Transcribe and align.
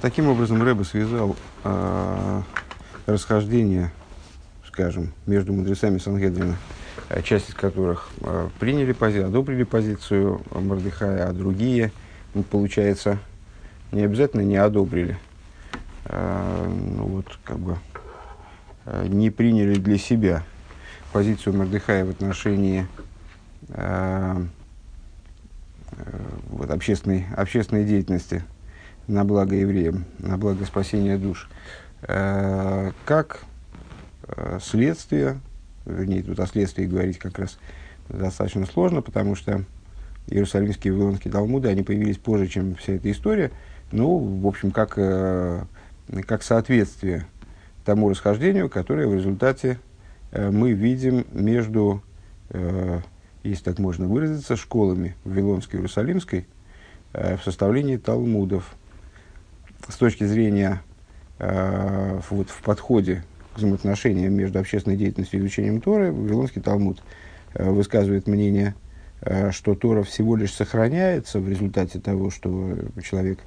Таким 0.00 0.28
образом, 0.28 0.62
Рэбе 0.62 0.84
связал 0.84 1.34
э, 1.64 2.42
расхождение, 3.06 3.90
скажем, 4.64 5.12
между 5.26 5.52
мудрецами 5.52 5.98
Сангедрина, 5.98 6.56
э, 7.08 7.20
часть 7.22 7.50
из 7.50 7.54
которых 7.54 8.08
э, 8.20 8.48
приняли 8.60 8.92
пози, 8.92 9.18
одобрили 9.18 9.64
позицию 9.64 10.40
Мордыхая, 10.52 11.28
а 11.28 11.32
другие, 11.32 11.90
ну, 12.34 12.44
получается, 12.44 13.18
не 13.90 14.02
обязательно 14.02 14.42
не 14.42 14.56
одобрили, 14.56 15.18
э, 16.04 16.72
ну, 16.96 17.04
вот, 17.04 17.36
как 17.42 17.58
бы, 17.58 17.76
э, 18.86 19.06
не 19.08 19.30
приняли 19.30 19.80
для 19.80 19.98
себя 19.98 20.44
позицию 21.12 21.56
Мордыхая 21.56 22.04
в 22.04 22.10
отношении 22.10 22.86
э, 23.70 24.44
э, 25.90 26.20
вот, 26.50 26.70
общественной, 26.70 27.26
общественной 27.36 27.84
деятельности– 27.84 28.44
на 29.08 29.24
благо 29.24 29.56
евреям, 29.56 30.04
на 30.18 30.36
благо 30.36 30.64
спасения 30.66 31.16
душ, 31.16 31.48
э, 32.02 32.92
как 33.06 33.40
э, 34.28 34.58
следствие, 34.62 35.40
вернее, 35.86 36.22
тут 36.22 36.38
о 36.38 36.46
следствии 36.46 36.84
говорить 36.84 37.18
как 37.18 37.38
раз 37.38 37.58
достаточно 38.10 38.66
сложно, 38.66 39.00
потому 39.00 39.34
что 39.34 39.64
Иерусалимские 40.28 40.92
и 40.92 40.94
Вавилонские 40.94 41.32
Талмуды, 41.32 41.68
они 41.68 41.82
появились 41.82 42.18
позже, 42.18 42.46
чем 42.46 42.74
вся 42.74 42.94
эта 42.94 43.10
история, 43.10 43.50
ну, 43.92 44.18
в 44.18 44.46
общем, 44.46 44.70
как, 44.70 44.94
э, 44.96 45.64
как 46.26 46.42
соответствие 46.42 47.26
тому 47.86 48.10
расхождению, 48.10 48.68
которое 48.68 49.08
в 49.08 49.14
результате 49.14 49.80
мы 50.30 50.72
видим 50.72 51.24
между, 51.32 52.02
если 53.42 53.64
так 53.64 53.78
можно 53.78 54.06
выразиться, 54.06 54.56
школами 54.56 55.16
Вавилонской 55.24 55.78
и 55.78 55.80
Иерусалимской 55.80 56.46
в 57.14 57.38
составлении 57.42 57.96
Талмудов– 57.96 58.74
с 59.86 59.96
точки 59.96 60.24
зрения 60.24 60.82
э, 61.38 62.20
вот, 62.30 62.50
в 62.50 62.62
подходе 62.62 63.24
к 63.54 63.58
взаимоотношениям 63.58 64.32
между 64.32 64.58
общественной 64.58 64.96
деятельностью 64.96 65.38
и 65.38 65.42
изучением 65.42 65.80
Торы, 65.80 66.12
Вавилонский 66.12 66.60
Талмуд 66.60 67.02
э, 67.54 67.68
высказывает 67.70 68.26
мнение, 68.26 68.74
э, 69.20 69.50
что 69.50 69.74
Тора 69.74 70.02
всего 70.02 70.36
лишь 70.36 70.52
сохраняется 70.52 71.40
в 71.40 71.48
результате 71.48 72.00
того, 72.00 72.30
что 72.30 72.76
человек 73.02 73.38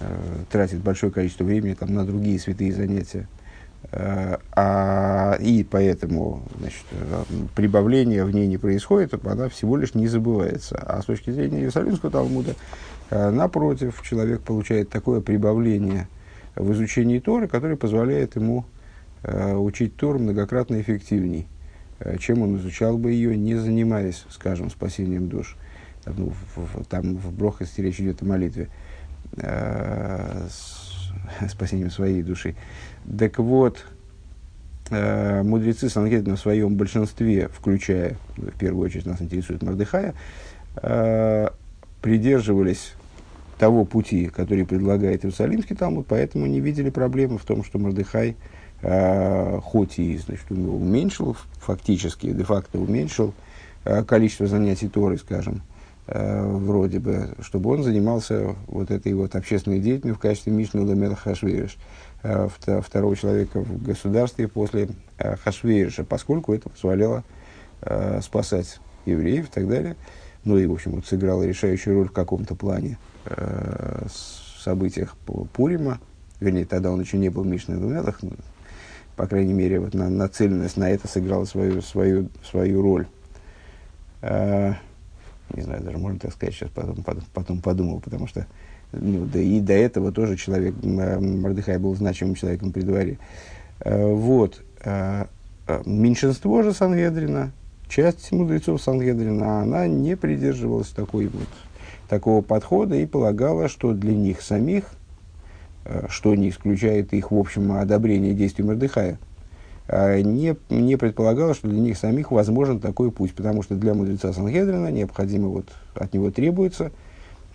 э, 0.00 0.04
тратит 0.50 0.80
большое 0.80 1.12
количество 1.12 1.44
времени 1.44 1.74
там, 1.74 1.94
на 1.94 2.04
другие 2.04 2.38
святые 2.38 2.72
занятия. 2.72 3.28
Э, 3.92 4.38
а, 4.52 5.36
и 5.40 5.62
поэтому 5.62 6.42
значит, 6.58 6.84
э, 6.90 7.22
прибавление 7.54 8.24
в 8.24 8.34
ней 8.34 8.46
не 8.46 8.56
происходит, 8.56 9.14
она 9.26 9.48
всего 9.48 9.76
лишь 9.76 9.94
не 9.94 10.08
забывается. 10.08 10.76
А 10.76 11.02
с 11.02 11.04
точки 11.04 11.30
зрения 11.30 11.58
Иерусалимского 11.58 12.10
Талмуда, 12.10 12.54
напротив, 13.14 14.02
человек 14.02 14.42
получает 14.42 14.88
такое 14.88 15.20
прибавление 15.20 16.08
в 16.56 16.72
изучении 16.72 17.18
Торы, 17.18 17.48
которое 17.48 17.76
позволяет 17.76 18.36
ему 18.36 18.64
э, 19.22 19.54
учить 19.54 19.96
Тору 19.96 20.18
многократно 20.18 20.80
эффективней, 20.80 21.46
э, 22.00 22.16
чем 22.18 22.42
он 22.42 22.56
изучал 22.56 22.98
бы 22.98 23.12
ее, 23.12 23.36
не 23.36 23.56
занимаясь, 23.56 24.24
скажем, 24.30 24.70
спасением 24.70 25.28
душ. 25.28 25.56
Там, 26.04 26.14
ну, 26.18 26.32
в, 26.56 26.84
там 26.84 27.16
в 27.16 27.32
Брохасте 27.32 27.82
речь 27.82 28.00
идет 28.00 28.22
о 28.22 28.26
молитве, 28.26 28.68
э, 29.36 30.48
с, 30.50 31.12
спасением 31.50 31.90
своей 31.90 32.22
души. 32.22 32.54
Так 33.18 33.38
вот, 33.38 33.84
мудрецы 34.90 35.88
Сангедрина 35.88 36.36
в 36.36 36.40
своем 36.40 36.76
большинстве, 36.76 37.48
включая, 37.48 38.16
в 38.36 38.58
первую 38.58 38.84
очередь 38.84 39.06
нас 39.06 39.22
интересует 39.22 39.62
Мордыхая, 39.62 40.14
придерживались 42.02 42.92
того 43.64 43.86
пути, 43.86 44.26
который 44.26 44.66
предлагает 44.66 45.24
Иерусалимский 45.24 45.74
Талмуд, 45.74 46.06
поэтому 46.06 46.44
не 46.44 46.60
видели 46.60 46.90
проблемы 46.90 47.38
в 47.38 47.46
том, 47.46 47.64
что 47.64 47.78
Мордыхай, 47.78 48.36
э, 48.82 49.60
хоть 49.62 49.98
и 49.98 50.18
значит, 50.18 50.50
уменьшил, 50.50 51.34
фактически, 51.60 52.30
де-факто 52.30 52.78
уменьшил 52.78 53.32
э, 53.86 54.04
количество 54.04 54.46
занятий 54.46 54.88
Торой, 54.88 55.16
скажем, 55.16 55.62
э, 56.08 56.46
вроде 56.46 56.98
бы, 56.98 57.30
чтобы 57.40 57.70
он 57.70 57.84
занимался 57.84 58.54
вот 58.66 58.90
этой 58.90 59.14
вот 59.14 59.34
общественной 59.34 59.78
деятельностью 59.78 60.16
в 60.16 60.18
качестве 60.18 60.52
Мишны 60.52 60.82
Ламеда 60.82 61.14
Хашвейриш, 61.14 61.78
э, 62.22 62.50
второго 62.82 63.16
человека 63.16 63.60
в 63.60 63.82
государстве 63.82 64.46
после 64.46 64.90
э, 65.16 65.36
Хашвейриша, 65.36 66.04
поскольку 66.04 66.52
это 66.52 66.68
позволяло 66.68 67.24
э, 67.80 68.20
спасать 68.20 68.78
евреев 69.06 69.48
и 69.48 69.50
так 69.50 69.66
далее. 69.66 69.96
Ну 70.44 70.58
и, 70.58 70.66
в 70.66 70.72
общем, 70.74 70.90
вот 70.90 71.06
сыграла 71.06 71.44
решающую 71.44 71.96
роль 71.96 72.08
в 72.08 72.12
каком-то 72.12 72.54
плане 72.54 72.98
э, 73.26 74.06
событиях 74.58 75.16
Пурима, 75.52 76.00
вернее, 76.40 76.64
тогда 76.64 76.90
он 76.90 77.00
еще 77.00 77.18
не 77.18 77.28
был 77.28 77.44
Мишной 77.44 77.76
Лунелах, 77.76 78.22
но, 78.22 78.30
по 79.16 79.26
крайней 79.26 79.52
мере, 79.52 79.80
вот 79.80 79.94
на, 79.94 80.08
нацеленность 80.08 80.76
на 80.76 80.90
это 80.90 81.06
сыграла 81.08 81.44
свою, 81.44 81.82
свою, 81.82 82.28
свою 82.42 82.82
роль. 82.82 83.06
Э, 84.22 84.74
не 85.54 85.62
знаю, 85.62 85.82
даже 85.82 85.98
можно 85.98 86.18
так 86.18 86.32
сказать, 86.32 86.54
сейчас 86.54 86.70
потом, 86.70 87.02
потом, 87.02 87.24
потом 87.32 87.60
подумал, 87.60 88.00
потому 88.00 88.26
что 88.26 88.46
ну, 88.92 89.26
да 89.26 89.40
и 89.40 89.60
до 89.60 89.72
этого 89.72 90.12
тоже 90.12 90.36
человек, 90.36 90.74
Мордыхай 90.82 91.78
был 91.78 91.94
значимым 91.94 92.34
человеком 92.34 92.72
при 92.72 92.82
дворе. 92.82 93.18
Э, 93.80 94.12
вот. 94.12 94.62
Э, 94.84 95.26
э 95.66 95.82
меньшинство 95.84 96.62
же 96.62 96.72
Сангедрина, 96.72 97.52
часть 97.88 98.30
мудрецов 98.32 98.82
Сангедрина, 98.82 99.62
она 99.62 99.86
не 99.86 100.16
придерживалась 100.16 100.88
такой 100.88 101.26
вот, 101.26 101.48
такого 102.08 102.42
подхода 102.42 102.96
и 102.96 103.06
полагала, 103.06 103.68
что 103.68 103.92
для 103.92 104.14
них 104.14 104.42
самих, 104.42 104.84
э, 105.84 106.06
что 106.08 106.34
не 106.34 106.50
исключает 106.50 107.12
их, 107.12 107.30
в 107.30 107.38
общем, 107.38 107.72
одобрение 107.72 108.34
действий 108.34 108.64
Мордыхая, 108.64 109.18
э, 109.88 110.20
не, 110.20 110.56
не 110.70 110.96
предполагала, 110.96 111.54
что 111.54 111.68
для 111.68 111.80
них 111.80 111.96
самих 111.96 112.30
возможен 112.30 112.80
такой 112.80 113.10
путь, 113.10 113.34
потому 113.34 113.62
что 113.62 113.74
для 113.74 113.94
мудреца 113.94 114.32
Сангедрина 114.32 114.90
необходимо, 114.90 115.48
вот, 115.48 115.66
от 115.94 116.12
него 116.14 116.30
требуется 116.30 116.92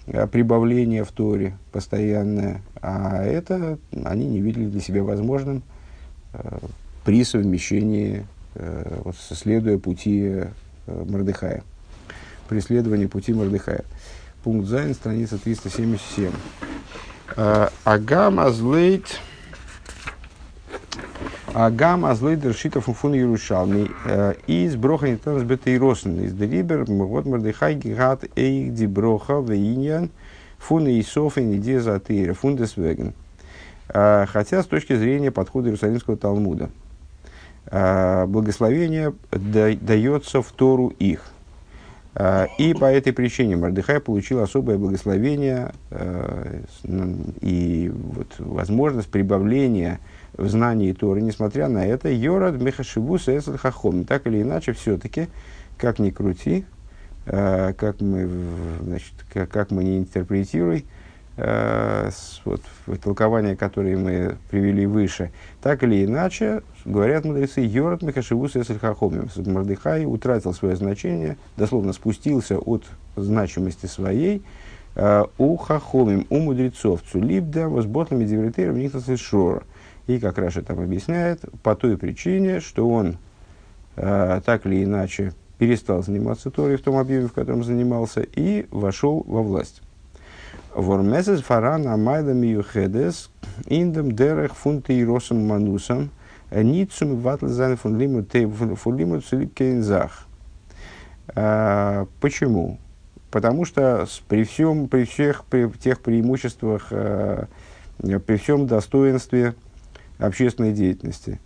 э, 0.07 0.27
прибавление 0.27 1.03
в 1.03 1.11
Торе 1.11 1.57
постоянное, 1.71 2.61
а 2.81 3.23
это 3.23 3.77
они 4.03 4.27
не 4.27 4.41
видели 4.41 4.65
для 4.65 4.81
себя 4.81 5.03
возможным 5.03 5.63
при 7.05 7.23
совмещении 7.23 8.27
вот, 9.03 9.15
следуя 9.17 9.79
пути 9.79 10.43
Мордыхая. 10.85 11.63
Преследование 12.47 13.07
пути 13.07 13.33
Мордыхая. 13.33 13.83
Пункт 14.43 14.67
Зайн, 14.67 14.93
страница 14.93 15.37
377. 15.37 16.31
Э, 17.35 17.67
Агам 17.83 18.39
азлейт 18.39 19.19
Агам 21.53 22.05
азлейт 22.05 22.43
решитов 22.45 22.85
фун 22.85 23.13
Ярушалми 23.13 23.89
э, 24.05 24.33
из 24.47 24.75
броха 24.75 25.09
не 25.09 25.17
там 25.17 25.39
сбитый 25.39 25.77
росен 25.77 26.21
из 26.21 26.33
дерибер 26.33 26.85
вот 26.85 27.25
Мордыхай 27.25 27.75
гигат 27.75 28.25
эйх 28.35 28.73
ди 28.73 28.87
броха 28.87 29.41
вейньян 29.41 30.09
фун 30.57 30.87
и 30.87 31.01
софен 31.03 31.55
иди 31.55 31.77
за 31.77 31.99
тыра 31.99 32.33
фун 32.33 32.55
десвеген. 32.55 33.13
Хотя 33.87 34.61
с 34.61 34.67
точки 34.67 34.95
зрения 34.95 35.31
подхода 35.31 35.69
Иерусалимского 35.69 36.15
Талмуда– 36.15 36.69
Э, 37.71 38.25
благословение 38.25 39.13
дается 39.31 40.41
в 40.41 40.51
Тору 40.51 40.87
их. 40.99 41.25
Э, 42.19 42.47
и 42.57 42.73
по 42.73 42.85
этой 42.85 43.13
причине 43.13 43.55
Мардыхай 43.55 44.01
получил 44.01 44.41
особое 44.41 44.77
благословение 44.77 45.71
э, 45.89 46.63
и 47.39 47.91
вот 47.95 48.35
возможность 48.37 49.09
прибавления 49.09 49.99
в 50.33 50.47
знании 50.49 50.91
Торы. 50.91 51.21
Несмотря 51.21 51.69
на 51.69 51.85
это, 51.85 52.09
Йорад 52.09 52.61
Мехашивус 52.61 53.29
Эсл 53.29 53.55
Хахом. 53.57 54.03
Так 54.03 54.27
или 54.27 54.41
иначе, 54.41 54.73
все-таки, 54.73 55.29
как 55.77 55.99
ни 55.99 56.11
крути, 56.11 56.65
как 57.25 58.01
мы, 58.01 58.29
значит, 58.81 59.13
как, 59.31 59.49
как 59.49 59.71
мы 59.71 59.83
не 59.83 59.99
интерпретируем, 59.99 60.83
вот, 62.45 62.61
толкования, 63.01 63.55
которые 63.55 63.97
мы 63.97 64.37
привели 64.49 64.85
выше, 64.85 65.31
так 65.61 65.83
или 65.83 66.03
иначе, 66.03 66.63
говорят 66.83 67.23
мудрецы, 67.23 67.61
Йорат 67.61 68.01
Михашивус 68.01 68.57
Эсельхахомим, 68.57 69.29
Мордыхай 69.45 70.05
утратил 70.05 70.53
свое 70.53 70.75
значение, 70.75 71.37
дословно 71.55 71.93
спустился 71.93 72.57
от 72.57 72.83
значимости 73.15 73.85
своей, 73.85 74.43
э, 74.95 75.23
у 75.37 75.55
Хахомим, 75.55 76.27
у 76.29 76.39
мудрецов, 76.39 77.01
Цулибда, 77.09 77.69
возботными 77.69 78.25
дивертейром, 78.25 78.77
Нихтас 78.77 79.05
Шора. 79.19 79.63
И, 80.07 80.19
как 80.19 80.37
Раша 80.39 80.61
там 80.61 80.79
объясняет, 80.79 81.41
по 81.63 81.75
той 81.75 81.97
причине, 81.97 82.59
что 82.59 82.89
он 82.89 83.17
э, 83.95 84.41
так 84.45 84.65
или 84.65 84.83
иначе 84.83 85.33
перестал 85.57 86.03
заниматься 86.03 86.49
Торой 86.49 86.77
в 86.77 86.81
том 86.81 86.97
объеме, 86.97 87.27
в 87.27 87.33
котором 87.33 87.63
занимался, 87.63 88.21
и 88.21 88.65
вошел 88.71 89.23
во 89.27 89.41
власть. 89.41 89.81
Вормесес 90.81 91.41
фаран 91.41 91.87
амайда 91.87 92.33
миюхедес 92.33 93.29
индем 93.67 94.13
дерех 94.13 94.55
фунты 94.55 94.93
и 94.93 95.05
росом 95.05 95.45
манусом 95.45 96.09
ницум 96.51 97.17
ватлзайн 97.17 97.77
фун 97.77 97.97
лимут 97.97 98.31
фун 98.31 98.97
лимут 98.97 99.25
кейнзах. 99.53 100.25
Почему? 101.35 102.79
Потому 103.29 103.65
что 103.65 104.07
при, 104.27 104.43
всем, 104.43 104.87
при 104.87 105.03
всех 105.03 105.45
при 105.45 105.69
тех 105.69 105.99
преимуществах, 105.99 106.89
при 106.89 108.37
всем 108.37 108.65
достоинстве 108.65 109.53
общественной 110.17 110.71
деятельности. 110.71 111.39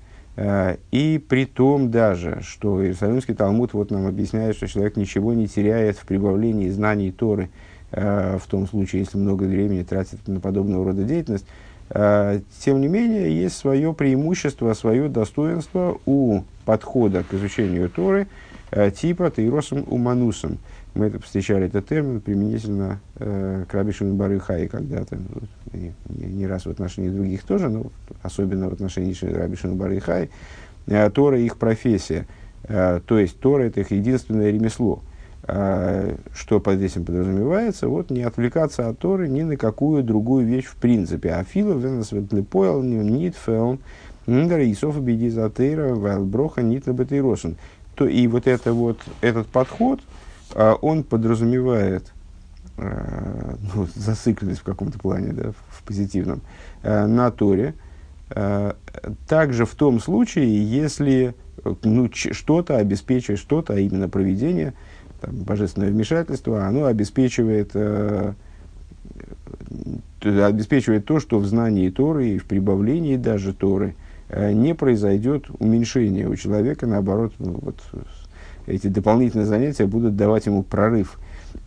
И 0.91 1.23
при 1.27 1.45
том 1.45 1.91
даже, 1.91 2.39
что 2.41 2.81
Иерусалимский 2.81 3.35
Талмуд 3.35 3.73
вот 3.73 3.91
нам 3.91 4.07
объясняет, 4.07 4.55
что 4.55 4.67
человек 4.67 4.95
ничего 4.95 5.33
не 5.33 5.47
теряет 5.47 5.97
в 5.97 6.05
прибавлении 6.05 6.69
знаний 6.69 7.11
Торы, 7.11 7.49
в 7.95 8.41
том 8.49 8.67
случае, 8.67 9.03
если 9.03 9.17
много 9.17 9.43
времени 9.43 9.83
тратит 9.83 10.27
на 10.27 10.39
подобного 10.39 10.85
рода 10.85 11.03
деятельность, 11.03 11.45
тем 11.89 12.81
не 12.81 12.87
менее, 12.87 13.39
есть 13.39 13.55
свое 13.55 13.93
преимущество, 13.93 14.73
свое 14.73 15.09
достоинство 15.09 15.99
у 16.07 16.41
подхода 16.65 17.23
к 17.23 17.33
изучению 17.35 17.89
Торы 17.89 18.27
типа 18.95 19.29
Тейросом 19.29 19.85
Уманусом. 19.87 20.57
Мы 20.95 21.07
это 21.07 21.19
встречали 21.19 21.65
этот 21.65 21.87
термин 21.87 22.21
применительно 22.21 22.99
э, 23.15 23.65
к 23.67 23.73
Рабишину 23.73 24.13
Барыхай 24.13 24.67
когда-то, 24.67 25.17
не, 25.71 25.91
не 26.07 26.45
раз 26.45 26.67
в 26.67 26.69
отношении 26.69 27.09
других 27.09 27.43
тоже, 27.43 27.67
но 27.69 27.87
особенно 28.21 28.69
в 28.69 28.73
отношении 28.73 29.15
Рабишину 29.25 29.73
Барыхай. 29.73 30.29
Э, 30.85 31.09
Тора 31.09 31.39
их 31.39 31.57
профессия, 31.57 32.27
э, 32.63 33.01
то 33.07 33.17
есть 33.17 33.39
Тора 33.39 33.63
это 33.63 33.79
их 33.79 33.89
единственное 33.89 34.51
ремесло. 34.51 35.01
Э, 35.45 36.15
что 36.33 36.59
под 36.59 36.81
этим 36.81 37.05
подразумевается? 37.05 37.87
Вот 37.87 38.09
не 38.09 38.23
отвлекаться 38.23 38.87
от 38.87 38.99
Торы 38.99 39.27
ни 39.27 39.43
на 39.43 39.57
какую 39.57 40.03
другую 40.03 40.45
вещь 40.45 40.65
в 40.65 40.75
принципе. 40.75 41.31
А 41.31 41.43
филов 41.43 41.81
венас 41.81 42.11
ветлепоэл 42.11 42.81
нит 42.81 43.35
феон 43.35 43.79
ндер 44.25 44.61
исофа 44.71 44.99
бедизатейра 44.99 45.95
вайлброха 45.95 46.61
нит 46.61 46.85
То 47.95 48.07
и 48.07 48.27
вот 48.27 48.47
это 48.47 48.73
вот 48.73 48.99
этот 49.21 49.47
подход– 49.47 49.99
а 50.55 50.75
он 50.75 51.03
подразумевает 51.03 52.11
э, 52.77 53.55
ну, 53.73 53.87
зацикленность 53.95 54.61
в 54.61 54.63
каком-то 54.63 54.99
плане, 54.99 55.33
да, 55.33 55.51
в 55.69 55.83
позитивном, 55.83 56.41
на 56.83 57.31
Торе, 57.31 57.75
также 59.27 59.65
в 59.65 59.75
том 59.75 59.99
случае, 59.99 60.63
если 60.63 61.35
ну, 61.83 62.09
что-то 62.13 62.77
обеспечивает, 62.77 63.39
что-то, 63.39 63.73
а 63.73 63.79
именно 63.79 64.09
проведение, 64.09 64.73
там, 65.23 65.37
божественное 65.37 65.89
вмешательство, 65.89 66.65
оно 66.65 66.85
обеспечивает, 66.85 67.71
э, 67.75 68.33
обеспечивает 70.21 71.05
то, 71.05 71.19
что 71.19 71.39
в 71.39 71.45
знании 71.45 71.89
Торы 71.89 72.29
и 72.29 72.37
в 72.37 72.45
прибавлении 72.45 73.15
даже 73.15 73.53
Торы 73.53 73.95
э, 74.27 74.51
не 74.51 74.75
произойдет 74.75 75.45
уменьшение 75.59 76.27
у 76.27 76.35
человека, 76.35 76.87
наоборот, 76.87 77.33
ну, 77.39 77.57
вот, 77.61 77.77
эти 78.67 78.87
дополнительные 78.87 79.45
занятия 79.45 79.85
будут 79.85 80.17
давать 80.17 80.45
ему 80.45 80.63
прорыв 80.63 81.17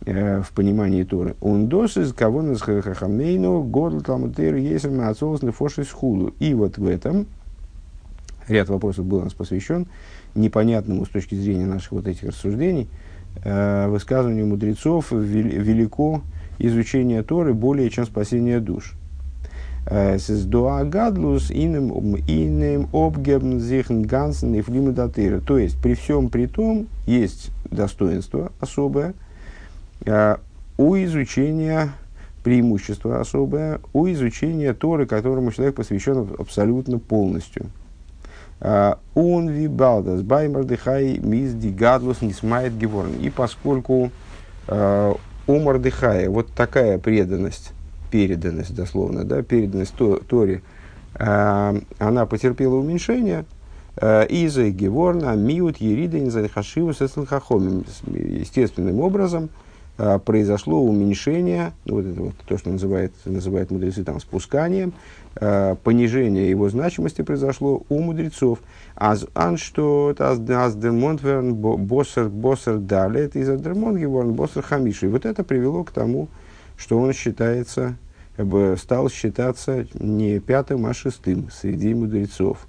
э, 0.04 0.42
в 0.42 0.52
понимании 0.52 1.02
Торы. 1.04 1.34
Он 1.40 1.68
дос 1.68 1.96
из 1.96 2.12
кого 2.12 2.42
нас 2.42 2.60
хахамейну 2.60 3.62
горл 3.62 4.02
талмутер 4.02 4.56
есен 4.56 5.00
отцовс 5.00 5.42
нефошис 5.42 5.90
хулу. 5.90 6.34
И 6.40 6.52
вот 6.52 6.76
в 6.76 6.86
этом 6.86 7.26
ряд 8.48 8.68
вопросов 8.68 9.06
был 9.06 9.22
нас 9.22 9.32
посвящен 9.32 9.86
непонятному 10.34 11.06
с 11.06 11.08
точки 11.08 11.34
зрения 11.34 11.66
наших 11.66 11.92
вот 11.92 12.06
этих 12.06 12.24
рассуждений 12.24 12.88
э, 13.44 13.88
высказыванию 13.88 14.46
мудрецов 14.46 15.12
велико 15.12 16.22
изучение 16.58 17.22
Торы 17.22 17.54
более 17.54 17.90
чем 17.90 18.06
спасение 18.06 18.60
душ. 18.60 18.94
С 19.88 20.28
иным 21.50 21.92
иным 22.26 22.88
обгебн 22.92 23.60
зихн. 23.60 24.04
То 25.40 25.58
есть, 25.58 25.80
при 25.80 25.94
всем 25.94 26.28
при 26.28 26.46
том, 26.46 26.88
есть 27.06 27.50
достоинство 27.70 28.50
особое 28.60 29.14
э, 30.04 30.36
у 30.76 30.96
изучения 30.96 31.90
преимущество 32.46 33.20
особое 33.20 33.80
у 33.92 34.06
изучения 34.06 34.72
Торы, 34.72 35.06
которому 35.06 35.50
человек 35.50 35.74
посвящен 35.74 36.28
абсолютно 36.38 37.00
полностью. 37.00 37.66
Э, 38.60 38.94
он 39.14 39.48
вибалдас 39.48 40.22
баймардыхай 40.22 41.18
мизди 41.18 41.68
гадлус 41.68 42.22
не 42.22 42.32
смает 42.32 42.76
геворн. 42.76 43.14
И 43.20 43.30
поскольку 43.30 44.10
у 44.68 45.60
Мардыхая 45.60 46.28
вот 46.28 46.50
такая 46.52 46.98
преданность 46.98 47.72
переданность, 48.10 48.74
дословно, 48.74 49.22
да, 49.22 49.42
переданность 49.42 49.94
Торе, 50.28 50.62
э, 51.14 51.80
она 51.98 52.26
потерпела 52.26 52.76
уменьшение, 52.76 53.44
из-за 53.98 54.68
Геворна, 54.68 55.34
Миут, 55.36 55.78
Еридин, 55.78 56.30
Захашиву, 56.30 56.92
Сеслхахомим. 56.92 57.86
Естественным 58.08 59.00
образом 59.00 59.48
произошло 60.24 60.82
уменьшение, 60.82 61.72
ну, 61.86 61.96
вот 61.96 62.06
это 62.06 62.20
вот 62.20 62.34
то, 62.46 62.58
что 62.58 62.70
называют, 62.70 63.12
называют 63.24 63.70
мудрецы 63.70 64.04
там 64.04 64.20
спусканием, 64.20 64.92
э, 65.40 65.74
понижение 65.82 66.50
его 66.50 66.68
значимости 66.68 67.22
произошло 67.22 67.82
у 67.88 68.00
мудрецов. 68.00 68.58
Аз 68.94 69.26
ан 69.34 69.56
что 69.56 70.14
аз 70.18 70.38
демонтверн 70.76 71.54
боссер 71.54 72.28
боссер 72.28 72.78
далет 72.78 73.36
из 73.36 73.48
демонт 73.60 73.98
геворн 73.98 74.34
боссер 74.34 74.62
хамиши. 74.62 75.08
Вот 75.08 75.24
это 75.24 75.44
привело 75.44 75.82
к 75.84 75.90
тому, 75.90 76.28
что 76.76 76.98
он 76.98 77.12
считается, 77.12 77.96
как 78.36 78.46
бы 78.46 78.76
стал 78.78 79.08
считаться 79.08 79.86
не 79.94 80.40
пятым, 80.40 80.86
а 80.86 80.94
шестым 80.94 81.48
среди 81.50 81.94
мудрецов. 81.94 82.66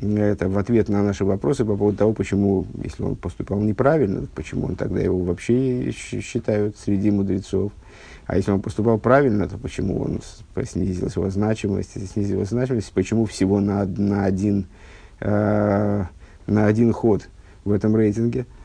Это 0.00 0.48
в 0.48 0.56
ответ 0.56 0.88
на 0.88 1.02
наши 1.02 1.24
вопросы 1.24 1.64
по 1.64 1.76
поводу 1.76 1.98
того, 1.98 2.12
почему, 2.14 2.66
если 2.82 3.02
он 3.02 3.16
поступал 3.16 3.60
неправильно, 3.60 4.26
почему 4.34 4.66
он 4.66 4.76
тогда 4.76 5.00
его 5.00 5.18
вообще 5.18 5.90
считают 5.92 6.78
среди 6.78 7.10
мудрецов. 7.10 7.72
А 8.26 8.36
если 8.36 8.50
он 8.50 8.62
поступал 8.62 8.98
правильно, 8.98 9.48
то 9.48 9.58
почему 9.58 10.00
он 10.00 10.20
снизилась 10.64 11.16
его 11.16 11.28
значимость, 11.28 12.12
снизилась 12.12 12.48
значимость, 12.48 12.92
почему 12.92 13.26
всего 13.26 13.60
на, 13.60 13.84
на, 13.84 14.24
один, 14.24 14.66
э, 15.20 16.04
на 16.46 16.66
один 16.66 16.92
ход 16.92 17.28
в 17.64 17.72
этом 17.72 17.94
рейтинге– 17.96 18.46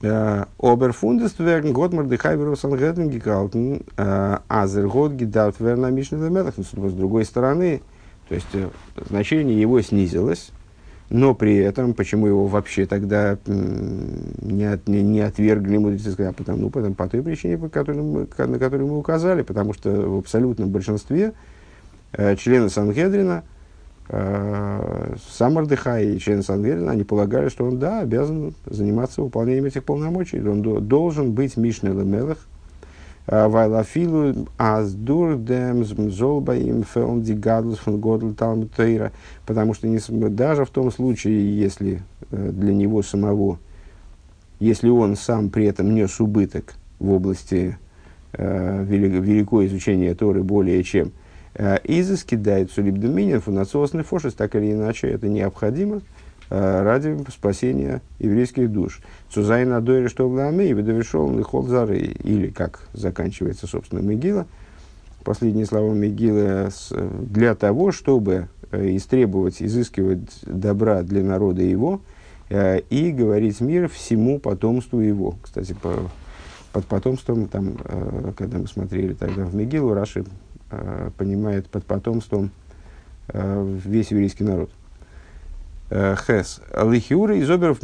Оберфундест 0.00 1.40
верн 1.40 1.72
год 1.72 1.92
Мордыхай 1.92 2.36
Верусангетен 2.36 3.10
гекалтен, 3.10 3.82
азер 3.96 4.86
верна 4.86 5.90
Мишна 5.90 6.52
С 6.56 6.92
другой 6.92 7.24
стороны, 7.24 7.82
то 8.28 8.34
есть 8.34 8.48
э, 8.54 8.68
значение 9.08 9.60
его 9.60 9.80
снизилось, 9.80 10.50
но 11.10 11.34
при 11.34 11.56
этом, 11.56 11.94
почему 11.94 12.26
его 12.26 12.46
вообще 12.46 12.86
тогда 12.86 13.38
не, 13.46 14.64
от, 14.64 14.86
не, 14.88 15.02
не 15.02 15.20
отвергли 15.20 15.78
мудрецы, 15.78 16.20
а 16.20 16.32
потому, 16.32 16.58
ну, 16.58 16.70
потому, 16.70 16.94
по 16.94 17.08
той 17.08 17.22
причине, 17.22 17.56
по 17.56 17.68
которой 17.68 18.02
мы, 18.02 18.28
на 18.36 18.58
которую 18.58 18.88
мы 18.88 18.98
указали, 18.98 19.42
потому 19.42 19.72
что 19.72 19.90
в 19.90 20.18
абсолютном 20.18 20.68
большинстве 20.68 21.32
э, 22.12 22.36
члены 22.36 22.68
Сангедрина– 22.68 23.44
э, 24.08 25.14
сам 25.30 25.54
Мордыхай 25.54 26.14
и 26.14 26.18
член 26.18 26.42
Сангерина, 26.42 26.92
они 26.92 27.04
полагали, 27.04 27.48
что 27.48 27.64
он, 27.64 27.78
да, 27.78 28.00
обязан 28.00 28.54
заниматься 28.66 29.22
выполнением 29.22 29.66
этих 29.66 29.84
полномочий. 29.84 30.40
Он 30.40 30.62
до, 30.62 30.80
должен 30.80 31.32
быть 31.32 31.56
Мишней 31.56 31.92
Лемелах, 31.92 32.38
а, 32.38 32.57
Вайлафилу 33.28 34.48
аздур 34.56 35.36
дем 35.36 35.84
золбаим 35.84 36.82
фелн 36.82 37.22
дигадлус 37.22 37.78
фон 37.78 38.00
годл 38.00 38.32
талмутейра. 38.32 39.12
Потому 39.46 39.74
что 39.74 39.88
даже 40.30 40.64
в 40.64 40.70
том 40.70 40.90
случае, 40.90 41.58
если 41.58 42.02
э, 42.30 42.50
для 42.52 42.74
него 42.74 43.02
самого, 43.02 43.58
если 44.60 44.88
он 44.88 45.16
сам 45.16 45.50
при 45.50 45.66
этом 45.66 45.94
нес 45.94 46.20
убыток 46.20 46.74
в 46.98 47.10
области 47.12 47.78
э, 48.32 48.84
великого 48.84 49.66
изучения 49.66 50.14
Торы 50.14 50.42
более 50.42 50.82
чем 50.82 51.12
Э, 51.58 51.78
изыски 51.82 52.36
дает 52.36 52.70
сулиб 52.70 52.98
доминин 52.98 53.40
фунациосный 53.40 54.04
фошес, 54.04 54.34
так 54.34 54.54
или 54.54 54.72
иначе 54.72 55.08
это 55.08 55.26
необходимо 55.26 56.02
ради 56.50 57.16
спасения 57.30 58.00
еврейских 58.18 58.70
душ. 58.72 59.00
Цузайна 59.30 59.80
дойре 59.80 60.08
что 60.08 60.26
и 60.26 60.74
выдавишол 60.74 61.36
лихол 61.36 61.66
зары. 61.66 61.98
Или, 61.98 62.48
как 62.48 62.88
заканчивается, 62.92 63.66
собственно, 63.66 64.00
Мегила, 64.00 64.46
последние 65.24 65.66
слова 65.66 65.92
Мегилы, 65.92 66.70
для 67.20 67.54
того, 67.54 67.92
чтобы 67.92 68.48
э, 68.70 68.96
истребовать, 68.96 69.62
изыскивать 69.62 70.40
добра 70.42 71.02
для 71.02 71.22
народа 71.22 71.62
его 71.62 72.00
и 72.50 73.14
говорить 73.14 73.60
мир 73.60 73.90
всему 73.90 74.38
потомству 74.38 75.00
его. 75.00 75.34
Кстати, 75.42 75.74
по, 75.74 75.92
под 76.72 76.86
потомством, 76.86 77.46
там, 77.46 77.76
когда 78.38 78.56
мы 78.56 78.66
смотрели 78.66 79.12
тогда 79.12 79.44
в 79.44 79.54
Мегилу, 79.54 79.92
Раши 79.92 80.24
э, 80.70 81.10
понимает 81.16 81.68
под 81.68 81.84
потомством 81.84 82.50
э, 83.28 83.78
весь 83.84 84.10
еврейский 84.10 84.44
народ. 84.44 84.70
Э, 85.90 86.16
Хес. 86.26 86.60
Лихиура 86.74 87.36
из 87.36 87.50
оберов 87.50 87.78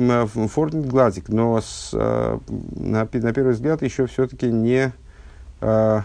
фортнит 0.51 0.87
глазик, 0.87 1.29
но 1.29 1.61
с, 1.61 1.91
э, 1.95 2.39
на, 2.77 3.09
на 3.11 3.33
первый 3.33 3.53
взгляд 3.53 3.83
еще 3.83 4.07
все-таки 4.07 4.51
не, 4.51 4.93
э, 5.61 6.01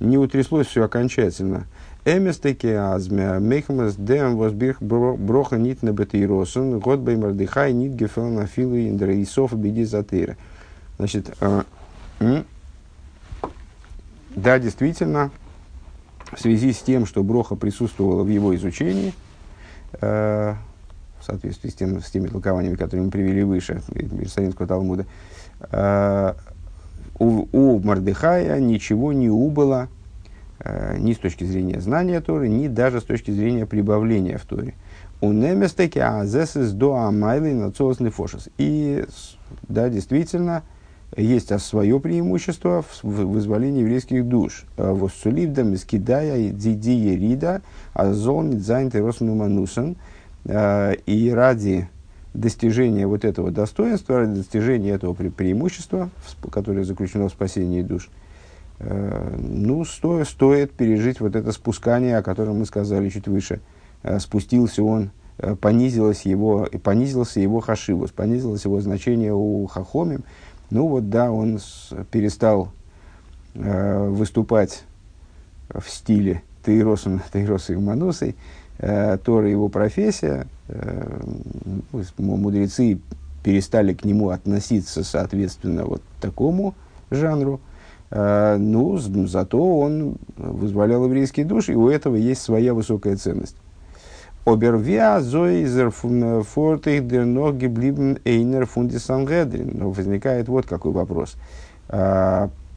не 0.00 0.18
утряслось 0.18 0.66
все 0.66 0.84
окончательно. 0.84 1.66
Эместеки 2.04 2.66
азмя, 2.66 3.38
мехмас 3.38 3.96
дем 3.96 4.36
возбих 4.36 4.82
броха 4.82 5.56
нит 5.56 5.82
на 5.82 5.92
бетейросен, 5.92 6.80
год 6.80 7.00
бей 7.00 7.16
мардыхай 7.16 7.72
нит 7.72 7.92
гефел 7.92 8.28
на 8.28 8.46
филу 8.46 8.76
индраисов 8.76 9.54
беди 9.54 9.84
затыра. 9.84 10.36
Значит, 10.98 11.36
э, 11.40 11.62
да, 14.34 14.58
действительно, 14.58 15.30
в 16.32 16.40
связи 16.40 16.72
с 16.72 16.78
тем, 16.78 17.04
что 17.04 17.22
Броха 17.22 17.54
присутствовала 17.54 18.22
в 18.22 18.28
его 18.28 18.54
изучении, 18.56 19.12
э, 20.00 20.54
в 21.22 21.24
соответствии 21.24 21.70
с, 21.70 21.74
тем, 21.74 22.00
с 22.00 22.10
теми 22.10 22.26
толкованиями, 22.26 22.74
которые 22.74 23.04
мы 23.06 23.10
привели 23.10 23.44
выше, 23.44 23.80
Иерусалимского 23.94 24.66
Талмуда, 24.66 25.06
э, 25.70 26.34
у, 27.18 27.46
у 27.52 27.78
Мардыхая 27.78 28.58
ничего 28.58 29.12
не 29.12 29.30
убыло 29.30 29.88
э, 30.58 30.96
ни 30.98 31.12
с 31.12 31.18
точки 31.18 31.44
зрения 31.44 31.80
знания 31.80 32.20
Торы, 32.20 32.48
ни 32.48 32.66
даже 32.66 33.00
с 33.00 33.04
точки 33.04 33.30
зрения 33.30 33.66
прибавления 33.66 34.36
в 34.36 34.44
Торе. 34.44 34.74
У 35.20 35.30
неместеки 35.30 36.00
азесис 36.00 36.72
до 36.72 36.96
амайли 36.96 37.52
нацолос 37.52 38.00
нефошес. 38.00 38.48
И, 38.58 39.04
да, 39.68 39.88
действительно, 39.88 40.64
есть 41.16 41.56
свое 41.60 42.00
преимущество 42.00 42.84
в 43.02 43.04
вызволении 43.04 43.82
еврейских 43.82 44.26
душ. 44.26 44.64
Э, 44.76 44.90
Воссуливдам 44.90 45.76
скидая 45.76 46.50
диди 46.50 46.90
ерида, 46.90 47.62
азон 47.92 48.58
дзайн 48.58 48.90
теросну 48.90 49.36
манусен. 49.36 49.96
Э, 50.44 50.94
и 51.06 51.30
ради 51.30 51.88
достижения 52.34 53.06
вот 53.06 53.24
этого 53.24 53.50
достоинства, 53.50 54.20
ради 54.20 54.34
достижения 54.36 54.90
этого 54.90 55.14
пре 55.14 55.30
преимущества, 55.30 56.10
которое 56.50 56.84
заключено 56.84 57.28
в 57.28 57.32
спасении 57.32 57.82
душ, 57.82 58.08
э, 58.78 59.36
ну, 59.38 59.84
сто, 59.84 60.24
стоит 60.24 60.72
пережить 60.72 61.20
вот 61.20 61.36
это 61.36 61.52
спускание, 61.52 62.18
о 62.18 62.22
котором 62.22 62.58
мы 62.58 62.66
сказали 62.66 63.08
чуть 63.08 63.28
выше. 63.28 63.60
Спустился 64.18 64.82
он 64.82 65.12
понизилось 65.60 66.22
его, 66.22 66.68
понизился 66.82 67.38
его 67.38 67.60
хашивус, 67.60 68.10
понизилось 68.10 68.64
его 68.64 68.80
значение 68.80 69.32
у 69.32 69.66
хахомим, 69.66 70.24
ну 70.72 70.88
вот 70.88 71.10
да, 71.10 71.30
он 71.30 71.58
с, 71.58 71.92
перестал 72.10 72.72
э, 73.54 74.08
выступать 74.08 74.84
в 75.68 75.86
стиле 75.88 76.42
Таироса 76.64 77.20
и 77.72 77.76
Манусой, 77.76 78.30
э, 78.30 78.34
Тора 78.82 79.48
его 79.48 79.68
профессия, 79.68 80.46
э, 80.66 81.20
мудрецы 82.18 82.98
перестали 83.44 83.94
к 83.94 84.04
нему 84.04 84.30
относиться 84.30 85.04
соответственно 85.04 85.84
вот 85.84 86.02
такому 86.20 86.74
жанру, 87.10 87.60
э, 88.10 88.56
ну, 88.58 88.98
зато 88.98 89.78
он 89.78 90.16
вызволял 90.36 91.04
еврейские 91.04 91.46
души, 91.46 91.72
и 91.72 91.76
у 91.76 91.88
этого 91.88 92.16
есть 92.16 92.42
своя 92.42 92.74
высокая 92.74 93.16
ценность. 93.16 93.56
Обервиа 94.44 95.20
зоизер 95.20 95.92
фортих 95.92 97.06
дер 97.06 97.24
ног 97.24 97.56
геблибен 97.56 98.18
эйнер 98.24 98.66
фунди 98.66 98.96
сангедрин. 98.96 99.70
Но 99.78 99.90
возникает 99.92 100.48
вот 100.48 100.66
какой 100.66 100.90
вопрос. 100.90 101.36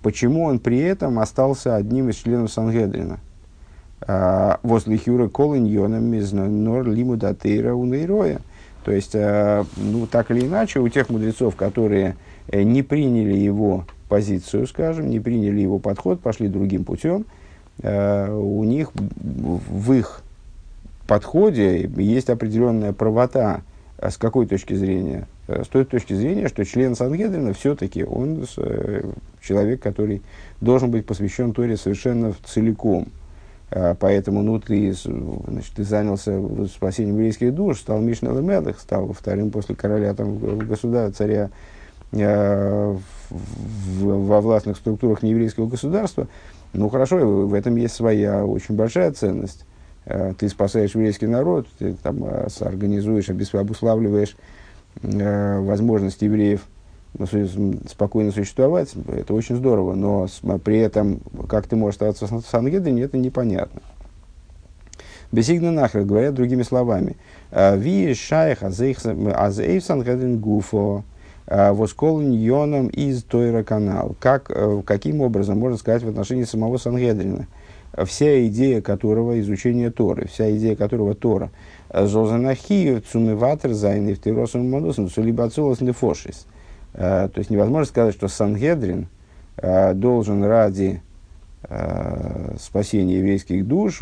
Почему 0.04 0.44
он 0.44 0.60
при 0.60 0.78
этом 0.78 1.18
остался 1.18 1.76
одним 1.76 2.10
из 2.10 2.18
членов 2.18 2.52
Сангедрина? 2.52 3.18
А, 4.08 4.60
возле 4.64 4.98
Хюра 4.98 5.28
Колиньоном 5.28 6.14
из 6.14 6.32
Нор 6.32 6.88
Лиму 6.88 7.18
Датейра 7.18 7.74
Унейроя. 7.74 8.40
То 8.84 8.92
есть, 8.92 9.16
а, 9.16 9.66
ну, 9.78 10.08
так 10.08 10.32
или 10.32 10.46
иначе, 10.46 10.80
у 10.80 10.90
тех 10.90 11.10
мудрецов, 11.10 11.56
которые 11.56 12.16
э, 12.48 12.64
не 12.64 12.84
приняли 12.84 13.36
его 13.36 13.86
позицию, 14.10 14.68
скажем, 14.68 15.10
не 15.10 15.20
приняли 15.20 15.62
его 15.62 15.80
подход, 15.80 16.20
пошли 16.20 16.48
другим 16.48 16.84
путем, 16.84 17.26
у 17.82 18.64
них 18.64 18.92
в 18.94 19.92
их 19.92 20.22
подходе 21.08 21.90
есть 21.98 22.30
определенная 22.30 22.94
правота. 22.94 23.62
С 23.98 24.18
какой 24.18 24.46
точки 24.46 24.74
зрения? 24.74 25.28
Э, 25.48 25.64
с 25.64 25.68
той 25.68 25.86
точки 25.86 26.14
зрения, 26.14 26.48
что 26.48 26.66
член 26.66 26.96
Сангедрина 26.96 27.54
все-таки 27.54 28.04
он 28.04 28.46
э, 28.58 29.12
человек, 29.42 29.82
который 29.82 30.22
должен 30.62 30.92
быть 30.92 31.06
посвящен 31.06 31.54
Торе 31.54 31.78
совершенно 31.78 32.34
целиком. 32.46 33.08
А, 33.78 33.94
поэтому 33.94 34.42
ну, 34.42 34.58
ты, 34.58 34.94
значит, 34.94 35.74
ты 35.76 35.84
занялся 35.84 36.42
спасением 36.74 37.16
еврейских 37.16 37.54
душ, 37.54 37.80
стал 37.80 38.00
Мишнел 38.00 38.42
Мелых, 38.42 38.80
стал 38.80 39.12
вторым 39.12 39.52
после 39.52 39.76
короля 39.76 40.14
там, 40.14 40.60
государя, 40.60 41.12
царя 41.12 41.50
э, 42.14 42.96
в, 43.30 44.28
во 44.28 44.40
властных 44.40 44.78
структурах 44.78 45.24
нееврейского 45.24 45.68
государства. 45.68 46.30
Ну 46.72 46.88
хорошо, 46.88 47.18
в 47.18 47.54
этом 47.54 47.76
есть 47.76 47.96
своя 47.96 48.46
очень 48.46 48.76
большая 48.76 49.12
ценность. 49.12 49.66
Э, 50.06 50.34
ты 50.40 50.48
спасаешь 50.48 50.96
еврейский 50.96 51.28
народ, 51.28 51.68
ты 51.78 51.96
там 51.96 52.24
организуешь, 52.62 53.30
обуславливаешь 53.30 54.38
э, 55.04 55.60
возможность 55.60 56.22
евреев 56.22 56.62
спокойно 57.90 58.32
существовать, 58.32 58.94
это 59.08 59.34
очень 59.34 59.56
здорово, 59.56 59.96
но 59.96 60.28
при 60.64 60.80
этом, 60.80 61.20
как 61.48 61.68
ты 61.68 61.76
можешь 61.76 62.02
оставаться 62.02 62.28
в 62.28 62.42
Сангедрине, 62.42 63.04
это 63.04 63.18
непонятно. 63.18 63.82
Бесигна 65.32 65.72
нахер, 65.72 66.04
говорят 66.04 66.34
другими 66.34 66.64
словами. 66.64 67.18
Ви 67.52 68.14
шайх 68.14 68.64
азейв 68.64 69.84
Сангедрин 69.84 70.40
гуфо 70.40 71.04
восколн 71.48 72.32
йоном 72.32 72.88
из 72.88 73.24
Тойра 73.24 73.64
канал. 73.64 74.16
Как, 74.20 74.52
каким 74.86 75.22
образом 75.22 75.60
можно 75.60 75.78
сказать 75.78 76.04
в 76.04 76.10
отношении 76.10 76.44
самого 76.44 76.78
Сангедрина? 76.78 77.48
вся 78.04 78.46
идея 78.48 78.82
которого 78.82 79.40
изучение 79.40 79.90
Торы, 79.90 80.28
вся 80.28 80.56
идея 80.58 80.76
которого 80.76 81.16
Тора. 81.16 81.52
Зозанахи 81.94 83.02
цумиватер 83.10 83.74
зайны 83.74 84.16
в 84.16 84.22
тиросом 84.22 84.70
модусом 84.70 85.10
сулибацулос 85.10 85.82
лефошис. 85.82 86.46
Э, 86.96 87.30
то 87.32 87.40
есть 87.40 87.50
невозможно 87.50 87.86
сказать, 87.86 88.16
что 88.16 88.28
Сангедрин 88.28 89.08
э, 89.58 89.94
должен 89.94 90.44
ради 90.44 91.02
э, 91.64 92.56
спасения 92.60 93.20
еврейских 93.20 93.68
душ 93.68 94.02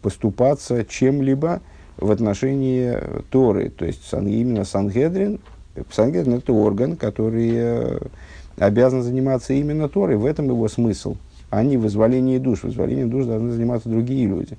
поступаться 0.00 0.84
чем-либо 0.84 1.60
в 1.98 2.10
отношении 2.10 2.96
Торы. 3.30 3.68
То 3.70 3.84
есть 3.84 4.10
именно 4.12 4.64
Сангедрин, 4.64 5.40
Сангедрин 5.90 6.38
это 6.38 6.52
орган, 6.52 6.96
который 6.96 8.00
обязан 8.58 9.02
заниматься 9.02 9.52
именно 9.52 9.88
Торой. 9.88 10.16
В 10.16 10.26
этом 10.26 10.46
его 10.46 10.68
смысл– 10.68 11.16
а 11.52 11.62
не 11.62 11.76
вызволении 11.76 12.38
душ. 12.38 12.62
Вызволением 12.62 13.10
душ 13.10 13.26
должны 13.26 13.52
заниматься 13.52 13.90
другие 13.90 14.26
люди. 14.26 14.56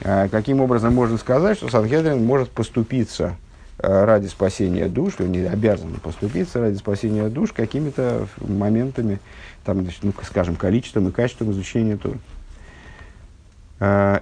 Каким 0.00 0.60
образом 0.60 0.94
можно 0.94 1.18
сказать, 1.18 1.56
что 1.56 1.68
Санхедрин 1.68 2.24
может 2.24 2.50
поступиться 2.50 3.34
ради 3.78 4.26
спасения 4.26 4.88
душ, 4.88 5.14
что 5.14 5.24
не 5.24 5.40
обязан 5.40 5.94
поступиться 6.02 6.60
ради 6.60 6.76
спасения 6.76 7.28
душ 7.28 7.52
какими-то 7.52 8.26
моментами, 8.38 9.20
там, 9.64 9.82
значит, 9.82 10.02
ну, 10.02 10.12
скажем, 10.24 10.56
количеством 10.56 11.08
и 11.08 11.12
качеством 11.12 11.52
изучения 11.52 11.96
Торы. 11.96 12.18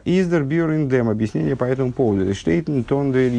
Издер 0.05 0.43
Бюриндем, 0.45 1.09
объяснение 1.09 1.57
по 1.57 1.65
этому 1.65 1.93
поводу. 1.93 2.35
Штейтен 2.35 2.85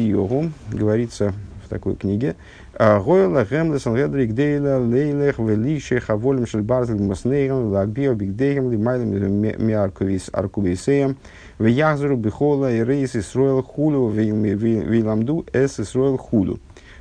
Йогу, 0.08 0.50
говорится 0.72 1.32
в 1.68 1.70
такой 1.70 1.96
книге, 1.96 2.34
Гойла 2.78 3.44
гемле 3.44 3.78
сангедри 3.78 4.26
гдейла 4.26 4.78
лейлех 4.78 5.38
велише 5.38 6.00
хаволем 6.00 6.46
шель 6.46 6.62
барзель 6.62 7.00
маснейгам 7.00 7.70
лагбио 7.70 8.14
бигдейгам 8.14 8.70
лимайлем 8.72 9.34
миарковис 9.66 10.30
аркубисеем 10.32 11.18
вяхзру 11.58 12.16
бихола 12.16 12.72
и 12.72 12.82
рейс 12.82 13.14
Исроэл 13.16 13.62
хулю 13.62 14.08
виламду 14.08 15.44
эс 15.52 15.78
Исроэл 15.78 16.16
хулю. 16.16 16.58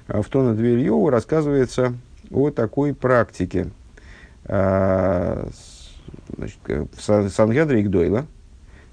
В 0.08 0.26
Тона 0.26 0.54
Дверьеву 0.54 1.10
рассказывается 1.10 1.94
о 2.32 2.50
такой 2.52 2.94
практике. 2.94 3.70
Значит, 4.46 5.50
Сангедри 6.98 7.84
Гдойла, 7.84 8.26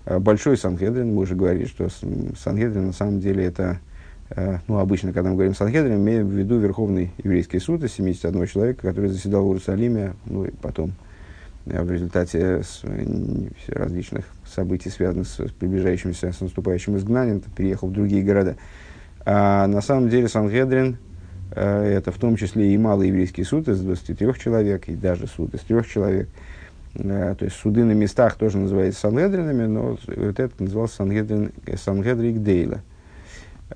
большой 0.06 0.56
Сангедрин, 0.56 1.14
мы 1.14 1.22
уже 1.22 1.34
говорили, 1.34 1.66
что 1.66 1.88
Сангедрин 2.36 2.86
на 2.88 2.92
самом 2.92 3.20
деле 3.20 3.44
это 3.44 3.80
Э, 3.84 3.93
ну, 4.68 4.78
обычно, 4.78 5.12
когда 5.12 5.30
мы 5.30 5.36
говорим 5.36 5.54
Санхедрин, 5.54 5.96
имеем 5.96 6.26
в 6.26 6.32
виду 6.32 6.58
Верховный 6.58 7.12
еврейский 7.22 7.58
суд 7.58 7.84
из 7.84 7.92
71 7.92 8.46
человека, 8.46 8.86
который 8.88 9.10
заседал 9.10 9.44
в 9.44 9.48
Иерусалиме, 9.48 10.14
ну 10.24 10.46
и 10.46 10.50
потом 10.50 10.92
э, 11.66 11.82
в 11.82 11.90
результате 11.90 12.62
различных 13.68 14.24
событий, 14.46 14.90
связанных 14.90 15.28
с 15.28 15.36
приближающимся, 15.52 16.32
с 16.32 16.40
наступающим 16.40 16.96
изгнанием, 16.96 17.42
переехал 17.54 17.88
в 17.88 17.92
другие 17.92 18.22
города. 18.22 18.56
А 19.26 19.66
на 19.66 19.82
самом 19.82 20.08
деле 20.08 20.28
Сангедрин 20.28 20.96
э, 21.52 21.96
это 21.98 22.10
в 22.10 22.18
том 22.18 22.36
числе 22.36 22.72
и 22.72 22.78
малый 22.78 23.08
еврейский 23.08 23.44
суд 23.44 23.68
из 23.68 23.80
23 23.80 24.34
человек, 24.34 24.88
и 24.88 24.94
даже 24.94 25.26
суд 25.26 25.54
из 25.54 25.60
трех 25.60 25.86
человек. 25.86 26.28
То 26.94 27.36
есть 27.40 27.56
суды 27.56 27.84
на 27.84 27.90
местах 27.90 28.36
тоже 28.36 28.56
называются 28.56 29.00
Сангедринами, 29.00 29.66
но 29.66 29.98
вот 30.06 30.38
это 30.38 30.50
назывался 30.62 30.96
Сангедрин, 30.96 31.52
Сангедрик 31.76 32.42
Дейла– 32.42 32.80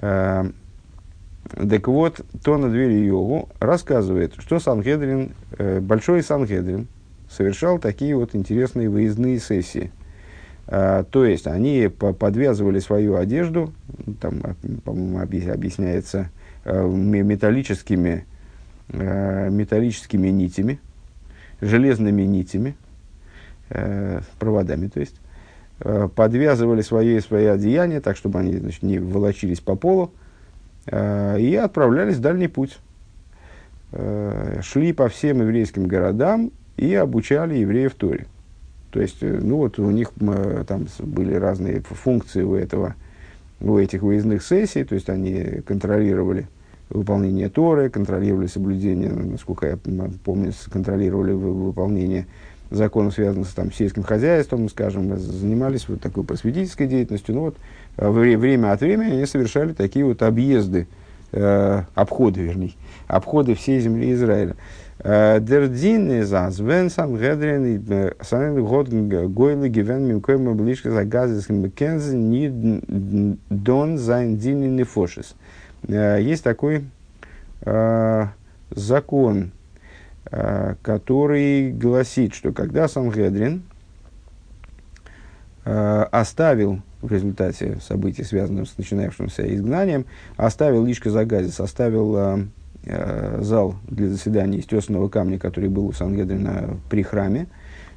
так 0.00 1.88
вот, 1.88 2.20
то 2.42 2.58
на 2.58 2.68
двери 2.68 3.04
Йогу 3.06 3.48
рассказывает, 3.58 4.34
что 4.38 4.60
Сангедрин, 4.60 5.32
э, 5.58 5.80
большой 5.80 6.22
Сангедрин, 6.22 6.86
совершал 7.30 7.78
такие 7.78 8.14
вот 8.16 8.34
интересные 8.34 8.88
выездные 8.90 9.38
сессии. 9.38 9.90
Э, 10.66 11.04
то 11.10 11.24
есть, 11.24 11.46
они 11.46 11.88
подвязывали 11.88 12.80
свою 12.80 13.16
одежду, 13.16 13.72
там, 14.20 14.42
по-моему, 14.84 15.20
объясняется, 15.20 16.30
э, 16.64 16.86
металлическими, 16.86 18.24
металлическими 18.90 20.28
нитями, 20.28 20.80
железными 21.60 22.22
нитями, 22.22 22.74
проводами, 24.38 24.88
то 24.88 25.00
есть, 25.00 25.14
подвязывали 25.78 26.82
свои, 26.82 27.20
свои 27.20 27.46
одеяния, 27.46 28.00
так, 28.00 28.16
чтобы 28.16 28.38
они 28.40 28.56
значит, 28.56 28.82
не 28.82 28.98
волочились 28.98 29.60
по 29.60 29.76
полу, 29.76 30.12
и 30.90 31.60
отправлялись 31.62 32.16
в 32.16 32.20
дальний 32.20 32.48
путь. 32.48 32.78
Шли 34.60 34.92
по 34.92 35.08
всем 35.08 35.40
еврейским 35.40 35.86
городам 35.86 36.50
и 36.76 36.94
обучали 36.94 37.56
евреев 37.56 37.94
Торе. 37.94 38.26
То 38.90 39.00
есть, 39.00 39.22
ну 39.22 39.56
вот 39.56 39.78
у 39.78 39.90
них 39.90 40.12
там 40.66 40.86
были 41.00 41.34
разные 41.34 41.80
функции 41.80 42.42
у 42.42 42.54
этого, 42.54 42.94
у 43.60 43.76
этих 43.78 44.02
выездных 44.02 44.42
сессий, 44.42 44.84
то 44.84 44.94
есть 44.94 45.08
они 45.08 45.62
контролировали 45.66 46.48
выполнение 46.90 47.48
Торы, 47.50 47.90
контролировали 47.90 48.46
соблюдение, 48.46 49.10
насколько 49.10 49.66
я 49.66 49.78
помню, 50.24 50.52
контролировали 50.70 51.32
выполнение 51.32 52.26
законов, 52.70 53.14
связанных 53.14 53.48
с 53.48 53.52
там, 53.52 53.72
сельским 53.72 54.02
хозяйством, 54.02 54.68
скажем, 54.68 55.16
занимались 55.18 55.88
вот 55.88 56.00
такой 56.00 56.24
просветительской 56.24 56.86
деятельностью. 56.86 57.34
Ну 57.34 57.40
вот, 57.42 57.56
э, 57.96 58.08
время 58.08 58.72
от 58.72 58.80
времени 58.80 59.12
они 59.12 59.26
совершали 59.26 59.72
такие 59.72 60.04
вот 60.04 60.22
объезды, 60.22 60.86
э, 61.32 61.82
обходы, 61.94 62.42
вернее, 62.42 62.72
обходы 63.06 63.54
всей 63.54 63.80
земли 63.80 64.12
Израиля. 64.12 64.56
Э, 65.00 65.38
Дердин 65.40 66.10
из 66.10 66.32
Азвен, 66.32 66.90
Сангедрин, 66.90 67.84
э, 67.88 68.12
Санен 68.20 68.64
год 68.64 68.88
Гойлы, 68.88 69.68
Гивен, 69.68 70.04
Мимкойма, 70.04 70.54
Блишка, 70.54 70.90
Загазис, 70.90 71.48
Мекензи, 71.48 72.16
Ни 72.16 73.38
Дон, 73.48 73.98
Зайн, 73.98 74.36
Дин, 74.36 74.76
Нефошис. 74.76 75.34
Есть 75.86 76.42
такой 76.42 76.84
закон, 78.70 79.50
Э, 79.50 79.57
который 80.30 81.70
гласит, 81.72 82.34
что 82.34 82.52
когда 82.52 82.86
Сангедрин 82.86 83.62
э, 85.64 86.06
оставил 86.10 86.80
в 87.02 87.12
результате 87.12 87.78
событий, 87.80 88.24
связанных 88.24 88.68
с 88.68 88.78
начинавшимся 88.78 89.54
изгнанием, 89.54 90.06
оставил 90.36 90.84
Лишка 90.84 91.10
Загазис, 91.10 91.60
оставил 91.60 92.16
э, 92.16 92.44
э, 92.84 93.38
зал 93.42 93.76
для 93.86 94.08
заседания 94.08 94.58
из 94.58 94.66
тесаного 94.66 95.08
камня, 95.08 95.38
который 95.38 95.68
был 95.68 95.86
у 95.86 95.92
Сангедрина 95.92 96.76
при 96.90 97.02
храме, 97.02 97.46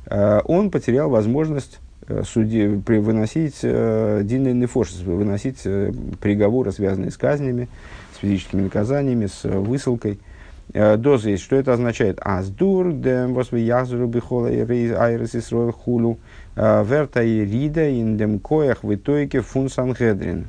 э, 0.06 0.42
он 0.46 0.70
потерял 0.72 1.10
возможность 1.10 1.80
суде, 2.26 2.68
выносить 2.68 3.60
э, 3.64 4.22
динный 4.24 4.54
нефошис, 4.54 5.02
выносить 5.02 5.62
э, 5.66 5.94
приговоры, 6.20 6.72
связанные 6.72 7.12
с 7.12 7.18
казнями, 7.18 7.70
с 8.16 8.18
физическими 8.18 8.64
наказаниями, 8.64 9.28
с 9.28 9.44
высылкой– 9.44 10.20
Э, 10.30 10.31
доза 10.74 11.30
есть. 11.30 11.44
Что 11.44 11.56
это 11.56 11.74
означает? 11.74 12.20
Аздур, 12.22 12.94
дем 12.94 13.34
вас 13.34 13.52
язру 13.52 14.08
бихола 14.08 14.48
айрес 14.48 15.36
исроил 15.36 15.72
хулу, 15.72 16.20
э, 16.56 16.84
верта 16.86 17.24
и 17.24 17.46
рида 17.46 17.90
ин 17.90 18.18
дем 18.18 18.40
коях 18.40 18.84
в 18.84 18.94
итоге 18.94 19.42
фун 19.42 19.70
сангедрин. 19.70 20.48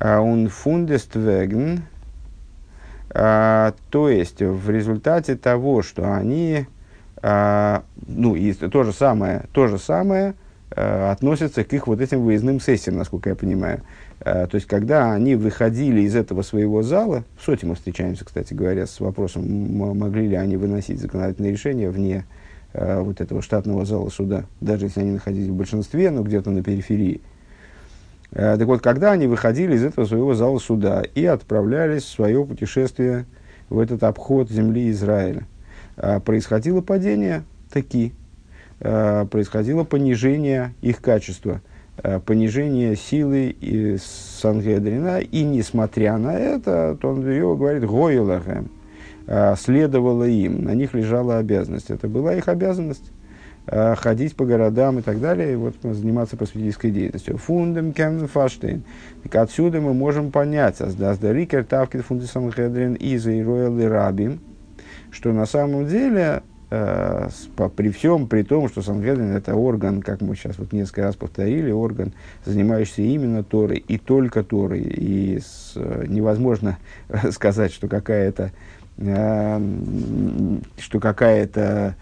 Он 0.00 0.46
э, 0.46 0.48
фундест 0.48 1.16
веген, 1.16 1.82
то 3.12 3.72
есть 4.08 4.40
в 4.40 4.70
результате 4.70 5.34
того, 5.34 5.82
что 5.82 6.14
они, 6.14 6.66
ну 7.20 8.36
и 8.36 8.52
то 8.52 8.84
же 8.84 8.92
самое, 8.92 9.46
то 9.50 9.66
же 9.66 9.78
самое 9.78 10.34
относится 10.76 11.64
к 11.64 11.72
их 11.72 11.88
вот 11.88 12.00
этим 12.00 12.20
выездным 12.22 12.60
сессиям, 12.60 12.98
насколько 12.98 13.30
я 13.30 13.34
понимаю. 13.34 13.82
Э, 14.20 14.46
то 14.46 14.56
есть, 14.56 14.66
когда 14.66 15.12
они 15.12 15.34
выходили 15.34 16.02
из 16.02 16.14
этого 16.14 16.42
своего 16.42 16.82
зала, 16.82 17.24
в 17.38 17.44
соте 17.44 17.66
мы 17.66 17.74
встречаемся, 17.74 18.24
кстати 18.24 18.52
говоря, 18.54 18.86
с 18.86 19.00
вопросом, 19.00 19.44
могли 19.76 20.28
ли 20.28 20.36
они 20.36 20.56
выносить 20.56 21.00
законодательные 21.00 21.52
решения 21.52 21.90
вне 21.90 22.26
э, 22.72 23.00
вот 23.00 23.20
этого 23.20 23.42
штатного 23.42 23.84
зала 23.84 24.10
суда, 24.10 24.44
даже 24.60 24.86
если 24.86 25.00
они 25.00 25.12
находились 25.12 25.48
в 25.48 25.54
большинстве, 25.54 26.10
но 26.10 26.22
где-то 26.22 26.50
на 26.50 26.62
периферии. 26.62 27.22
Э, 28.32 28.56
так 28.58 28.66
вот, 28.66 28.82
когда 28.82 29.12
они 29.12 29.26
выходили 29.26 29.74
из 29.74 29.84
этого 29.84 30.04
своего 30.04 30.34
зала 30.34 30.58
суда 30.58 31.02
и 31.14 31.24
отправлялись 31.24 32.02
в 32.02 32.10
свое 32.10 32.44
путешествие 32.44 33.24
в 33.70 33.78
этот 33.78 34.02
обход 34.02 34.50
земли 34.50 34.90
Израиля, 34.90 35.46
происходило 36.24 36.80
падение 36.80 37.44
таки, 37.70 38.12
происходило 38.80 39.84
понижение 39.84 40.74
их 40.80 41.00
качества– 41.00 41.60
понижение 42.24 42.96
силы 42.96 43.54
и 43.60 43.96
Сангедрина, 43.98 45.18
и 45.18 45.42
несмотря 45.42 46.16
на 46.18 46.36
это, 46.36 46.96
то 47.00 47.08
он 47.08 47.22
говорит, 47.22 47.84
Гойлахем, 47.84 48.70
э, 49.26 49.54
следовало 49.56 50.24
им, 50.24 50.64
на 50.64 50.74
них 50.74 50.94
лежала 50.94 51.38
обязанность. 51.38 51.90
Это 51.90 52.08
была 52.08 52.34
их 52.34 52.48
обязанность 52.48 53.10
э, 53.66 53.94
ходить 53.96 54.34
по 54.34 54.44
городам 54.44 54.98
и 54.98 55.02
так 55.02 55.20
далее, 55.20 55.52
и 55.52 55.56
вот 55.56 55.76
заниматься 55.82 56.36
просветительской 56.36 56.90
деятельностью. 56.90 57.38
Фундем 57.38 57.92
кемн 57.92 58.26
фаштейн. 58.26 58.82
Так 59.22 59.36
отсюда 59.36 59.80
мы 59.80 59.94
можем 59.94 60.30
понять, 60.30 60.80
аздарикер 60.80 61.64
тавкит 61.64 62.02
фунды 62.02 62.26
Сангедрин 62.26 62.94
из 62.94 63.26
и 63.26 63.42
Рабим, 63.42 64.40
что 65.10 65.32
на 65.32 65.46
самом 65.46 65.86
деле 65.86 66.20
э, 66.22 66.40
при 66.70 67.90
всем, 67.90 68.28
при 68.28 68.42
том, 68.42 68.68
что 68.68 68.80
Сангедрин 68.80 69.34
это 69.34 69.56
орган, 69.56 70.02
как 70.02 70.20
мы 70.20 70.36
сейчас 70.36 70.56
вот 70.58 70.72
несколько 70.72 71.02
раз 71.02 71.16
повторили, 71.16 71.72
орган, 71.72 72.12
занимающийся 72.44 73.02
именно 73.02 73.42
Торой 73.42 73.78
и 73.78 73.98
только 73.98 74.44
Торой. 74.44 74.80
И 74.80 75.40
с, 75.40 75.74
невозможно 75.76 76.78
сказать, 77.32 77.72
что 77.72 77.88
какая-то 77.88 78.52
э, 78.98 79.60
что 80.78 81.00
какая-то 81.00 81.96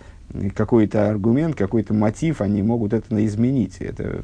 какой-то 0.54 1.08
аргумент, 1.08 1.56
какой-то 1.56 1.94
мотив, 1.94 2.42
они 2.42 2.62
могут 2.62 2.92
это 2.92 3.24
изменить. 3.24 3.78
Это, 3.80 4.22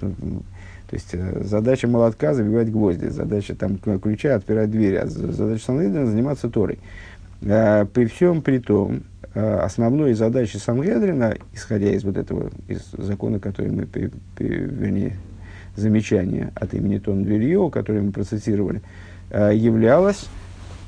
то 0.00 0.96
есть 0.96 1.10
э, 1.12 1.42
задача 1.44 1.88
молотка 1.88 2.34
забивать 2.34 2.70
гвозди, 2.70 3.06
задача 3.06 3.54
там, 3.54 3.78
ключа 3.78 4.36
отпирать 4.36 4.70
двери, 4.70 4.96
а 4.96 5.06
задача 5.06 5.64
Сангедрина 5.64 6.06
заниматься 6.06 6.48
Торой. 6.48 6.78
Э, 7.44 7.86
при 7.86 8.06
всем 8.06 8.42
при 8.42 8.58
том, 8.58 9.02
Э, 9.36 9.58
основной 9.64 10.14
задачей 10.14 10.58
Сангедрина, 10.58 11.34
исходя 11.52 11.90
из 11.90 12.04
вот 12.04 12.16
этого, 12.16 12.50
из 12.68 12.82
закона, 12.92 13.40
который 13.40 13.72
мы, 13.72 13.88
вернее, 14.38 15.16
замечания 15.74 16.52
от 16.54 16.72
имени 16.72 16.98
Тон 16.98 17.24
Вильо, 17.24 17.68
который 17.68 18.02
мы 18.02 18.12
процитировали, 18.12 18.80
э, 19.30 19.52
являлось 19.54 20.26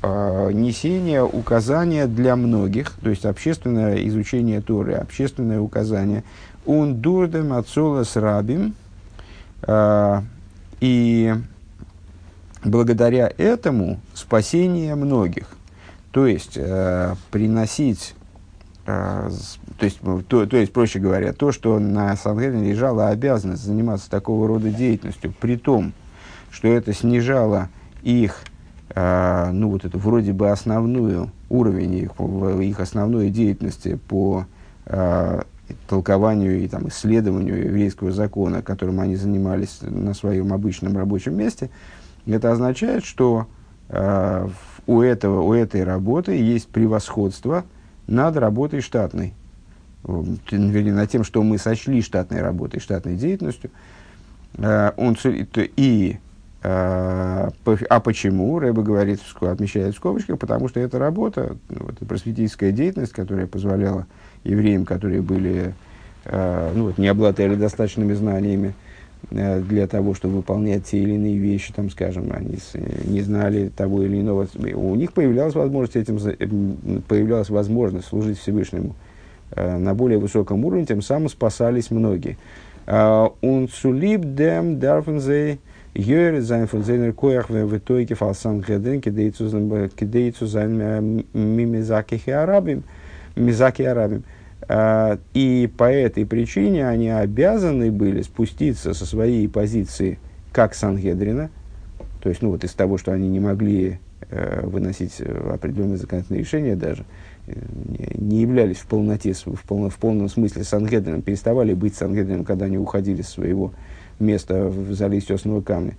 несение 0.03 1.25
указания 1.25 2.07
для 2.07 2.37
многих, 2.37 2.92
то 3.03 3.11
есть 3.11 3.25
общественное 3.25 3.97
изучение 4.07 4.61
Торы, 4.61 4.92
общественное 4.92 5.59
указание 5.59 6.23
«Un 6.64 7.01
дурдем 7.01 7.53
ацолас 7.53 8.14
рабим» 8.14 8.75
и 10.81 11.35
благодаря 12.62 13.33
этому 13.37 13.99
спасение 14.14 14.95
многих. 14.95 15.56
То 16.16 16.26
есть 16.26 16.59
приносить 17.31 18.14
а, 18.87 19.29
то 19.79 19.85
есть, 19.85 20.00
то, 20.00 20.46
то 20.46 20.57
есть, 20.57 20.72
проще 20.72 20.98
говоря, 20.98 21.35
то, 21.35 21.52
что 21.52 21.79
на 21.79 22.16
Сангедрин 22.16 22.64
лежала 22.64 23.09
обязанность 23.09 23.62
заниматься 23.62 24.09
такого 24.09 24.48
рода 24.48 24.70
деятельностью, 24.70 25.35
при 25.38 25.59
том, 25.59 25.92
что 26.50 26.68
это 26.68 26.94
снижало 26.94 27.68
их, 28.02 28.44
э, 28.94 29.50
ну 29.52 29.68
вот 29.68 29.85
это 29.85 29.98
вроде 29.98 30.33
бы 30.33 30.48
основную 30.48 31.33
уровень 31.50 31.94
их, 31.96 32.12
их 32.62 32.81
основной 32.81 33.29
деятельности 33.29 33.98
по 34.09 34.46
э, 34.87 35.42
толкованию 35.87 36.64
и 36.64 36.66
там, 36.66 36.88
исследованию 36.88 37.66
еврейского 37.66 38.11
закона, 38.11 38.62
которым 38.62 39.00
они 39.00 39.16
занимались 39.16 39.81
на 39.83 40.14
своем 40.14 40.55
обычном 40.55 40.96
рабочем 40.96 41.37
месте, 41.37 41.68
это 42.24 42.52
означает, 42.52 43.05
что 43.05 43.48
э, 43.90 44.48
у, 44.87 45.01
этого, 45.01 45.42
у 45.42 45.53
этой 45.53 45.85
работы 45.85 46.33
есть 46.33 46.68
превосходство– 46.68 47.64
над 48.07 48.37
работой 48.37 48.81
штатной, 48.81 49.35
вернее, 50.05 50.92
над 50.92 51.11
тем, 51.11 51.25
что 51.25 51.42
мы 51.42 51.59
сочли 51.59 52.03
штатной 52.03 52.40
работой, 52.40 52.81
штатной 52.81 53.16
деятельностью. 53.16 53.70
Э, 54.59 54.92
он, 54.96 55.16
и, 55.25 56.18
э, 56.62 57.49
а 57.88 58.01
почему? 58.01 58.59
Рэба 58.59 58.83
говорит, 58.83 59.20
отмечает 59.40 59.94
в 59.94 59.96
скобочках, 59.96 60.38
потому 60.38 60.68
что 60.68 60.81
эта 60.81 60.99
работа, 60.99 61.57
ну, 61.68 61.88
это 61.88 62.05
просветительская 62.05 62.70
деятельность, 62.70 63.12
которая 63.12 63.46
позволяла 63.46 64.07
евреям, 64.44 64.85
которые 64.85 65.22
были, 65.22 65.75
э, 66.25 66.72
ну, 66.75 66.85
вот, 66.85 66.99
не 66.99 67.09
обладали 67.09 67.57
достаточными 67.57 68.12
знаниями, 68.14 68.75
для 69.30 69.86
того, 69.88 70.14
чтобы 70.14 70.36
выполнять 70.36 70.84
те 70.84 70.98
или 70.98 71.14
иные 71.14 71.36
вещи, 71.36 71.72
там, 71.72 71.90
скажем, 71.90 72.32
они 72.32 72.58
не 73.04 73.22
знали 73.22 73.70
того 73.76 74.02
или 74.02 74.20
иного. 74.20 74.46
У 74.74 74.94
них 74.94 75.12
появлялась 75.12 75.54
возможность 75.54 75.96
этим, 75.96 76.18
появлялась 77.08 77.50
возможность 77.50 78.06
служить 78.06 78.38
Всевышнему 78.38 78.94
на 79.56 79.94
более 79.94 80.18
высоком 80.18 80.64
уровне, 80.64 80.86
тем 80.86 81.02
самым 81.02 81.28
спасались 81.28 81.90
многие. 81.90 82.38
Он 82.86 83.68
сулиб 83.68 84.20
дем 84.34 84.78
дарфензей 84.78 85.58
von 85.94 86.84
seiner 86.84 87.14
Koyach 87.14 87.46
в 87.48 87.76
итоге 87.78 88.14
фалсан 88.14 88.60
гедрин 88.60 89.00
кидейцу 89.00 89.48
зайн 90.46 91.24
мимизаки 91.32 92.30
арабим 92.30 92.84
мизаки 93.34 93.82
арабим 93.82 94.22
Э, 94.22 94.36
и 94.69 95.71
по 95.77 95.85
этой 95.85 96.27
причине 96.27 96.88
они 96.88 97.09
обязаны 97.11 97.92
были 97.92 98.23
спуститься 98.23 98.95
со 98.95 99.07
своей 99.07 99.49
позиции 99.49 100.19
как 100.53 100.75
Сангедрина, 100.75 101.51
то 102.27 102.31
есть, 102.31 102.42
ну 102.42 102.51
вот 102.51 102.64
из 102.64 102.73
того, 102.73 102.99
что 102.99 103.12
они 103.12 103.29
не 103.29 103.38
могли 103.38 104.01
э, 104.31 104.66
выносить 104.66 105.21
определенные 105.21 105.97
законодательные 105.97 106.40
решения 106.40 106.75
даже, 106.75 107.05
э, 107.47 107.53
не 108.14 108.40
являлись 108.40 108.79
в 108.79 108.87
полноте, 108.87 109.33
в, 109.33 109.62
полно, 109.62 109.90
в 109.90 109.97
полном 109.97 110.29
смысле 110.29 110.64
Сангедрином, 110.64 111.23
переставали 111.23 111.73
быть 111.73 111.95
Сангедрином, 111.95 112.45
когда 112.45 112.66
они 112.66 112.79
уходили 112.79 113.23
с 113.23 113.29
своего 113.29 113.73
места 114.19 114.66
в 114.66 114.92
зале 114.95 115.21
тесного 115.21 115.61
камня. 115.61 115.95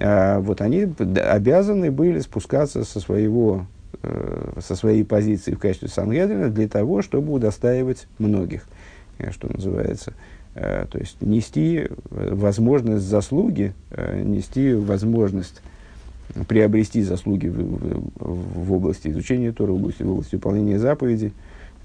А, 0.00 0.40
вот 0.40 0.60
они 0.60 0.88
обязаны 1.16 1.90
были 1.90 2.18
спускаться 2.20 2.82
со, 2.84 2.98
своего, 2.98 3.66
со 4.60 4.74
своей 4.74 5.04
позиции 5.04 5.52
в 5.52 5.58
качестве 5.58 5.88
Сангедрина 5.88 6.48
для 6.48 6.68
того, 6.68 7.02
чтобы 7.02 7.32
удостаивать 7.32 8.06
многих, 8.18 8.64
э, 9.18 9.30
что 9.30 9.52
называется. 9.52 10.14
Э, 10.54 10.86
то 10.90 10.98
есть 10.98 11.20
нести 11.20 11.88
возможность 12.10 13.04
заслуги, 13.04 13.74
нести 13.90 14.74
возможность 14.74 15.62
приобрести 16.48 17.02
заслуги 17.02 17.48
в, 17.48 17.58
в, 18.18 18.64
в 18.64 18.72
области 18.72 19.08
изучения 19.08 19.52
Тора, 19.52 19.72
в 19.72 19.76
области, 19.76 20.02
в 20.02 20.10
области 20.10 20.34
выполнения 20.34 20.78
заповедей 20.78 21.32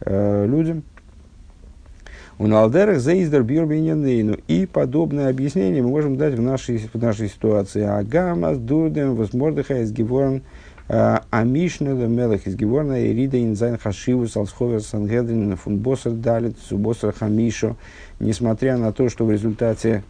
людям– 0.06 0.84
у 2.40 2.46
Налдерах 2.46 3.00
заиздер 3.00 3.42
бирбинянейну. 3.42 4.38
И 4.48 4.68
подобное 4.68 5.30
объяснение 5.30 5.82
мы 5.82 5.90
можем 5.90 6.18
дать 6.18 6.36
в 6.36 6.42
нашей, 6.42 6.78
в 6.78 6.96
нашей 6.96 7.30
ситуации. 7.30 7.82
Агама 7.82 8.54
с 8.54 8.60
дурдем 8.60 9.16
возмордыха 9.16 9.82
из 9.82 9.92
геворн 9.92 10.44
а, 10.90 11.24
Амишна 11.30 11.90
мелах 11.90 12.48
из 12.48 12.56
геворна 12.56 13.08
Ирида 13.08 13.42
инзайн 13.44 13.78
хашиву 13.78 14.28
салсховер 14.28 14.82
сангедрин 14.82 15.56
фунбосер 15.58 16.12
далит 16.12 16.58
субосер 16.60 17.12
хамишо. 17.12 17.76
Несмотря 18.20 18.78
на 18.78 18.92
то, 18.92 19.10
что 19.10 19.26
в 19.26 19.32
результате 19.32 20.04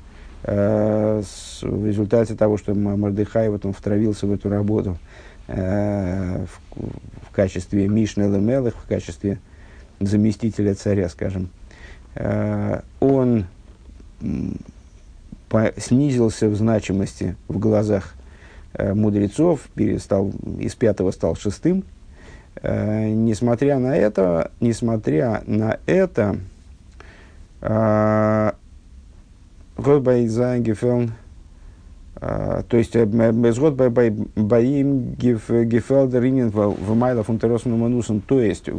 э, 0.44 1.22
в 1.62 1.86
результате 1.86 2.36
того, 2.36 2.58
что 2.58 2.74
Мордыхай 2.74 3.50
вот 3.50 3.66
он 3.66 3.74
втравился 3.74 4.28
в 4.28 4.32
эту 4.32 4.50
работу 4.50 4.98
э, 5.48 6.46
в, 6.46 7.30
в 7.30 7.32
качестве 7.32 7.88
Мишны 7.88 8.24
Лемелых, 8.24 8.76
в 8.76 8.88
качестве 8.88 9.40
заместителя 10.00 10.76
царя, 10.76 11.10
скажем, 11.10 11.50
Э, 12.18 12.82
он 13.00 13.46
снизился 15.78 16.50
в 16.50 16.56
значимости 16.56 17.36
в 17.48 17.60
глазах 17.60 18.16
мудрецов, 18.94 19.62
перестал, 19.74 20.32
из 20.60 20.76
пятого 20.76 21.12
стал 21.12 21.36
шестым. 21.36 21.84
Э, 22.62 23.10
несмотря 23.10 23.80
на 23.80 23.96
это, 23.96 24.52
несмотря 24.60 25.44
на 25.46 25.80
это, 25.86 26.38
Гефелн, 30.60 31.14
то 32.20 32.66
есть 32.72 32.96
Безгод 32.96 33.74
Баим 33.74 35.14
Гефелдер 35.14 36.24
в 36.50 36.96
Майла 36.96 37.24
Фунтеросну 37.24 37.78
Манусом, 37.78 38.22
то 38.22 38.40
есть 38.42 38.70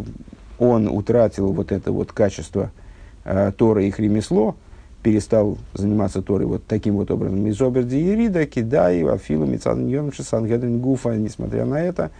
он 0.59 0.89
утратил 0.89 1.53
вот 1.53 1.73
это 1.73 1.93
вот 1.93 2.13
качество– 2.13 2.71
э, 3.29 3.53
Тора 3.57 3.83
их 3.85 3.99
ремесло, 3.99 4.57
перестал 5.03 5.59
заниматься 5.75 6.23
Торой 6.23 6.47
вот 6.47 6.65
таким 6.67 6.97
вот 6.97 7.11
образом. 7.11 7.47
Из 7.47 7.61
Оберди 7.61 7.99
Ерида, 7.99 8.47
Кидай, 8.47 9.05
Афилу, 9.05 9.47
Мицан 9.47 9.89
Сангедрин 10.13 10.81
Гуфа, 10.81 11.15
несмотря 11.17 11.65
на 11.65 11.81
это, 11.81 12.11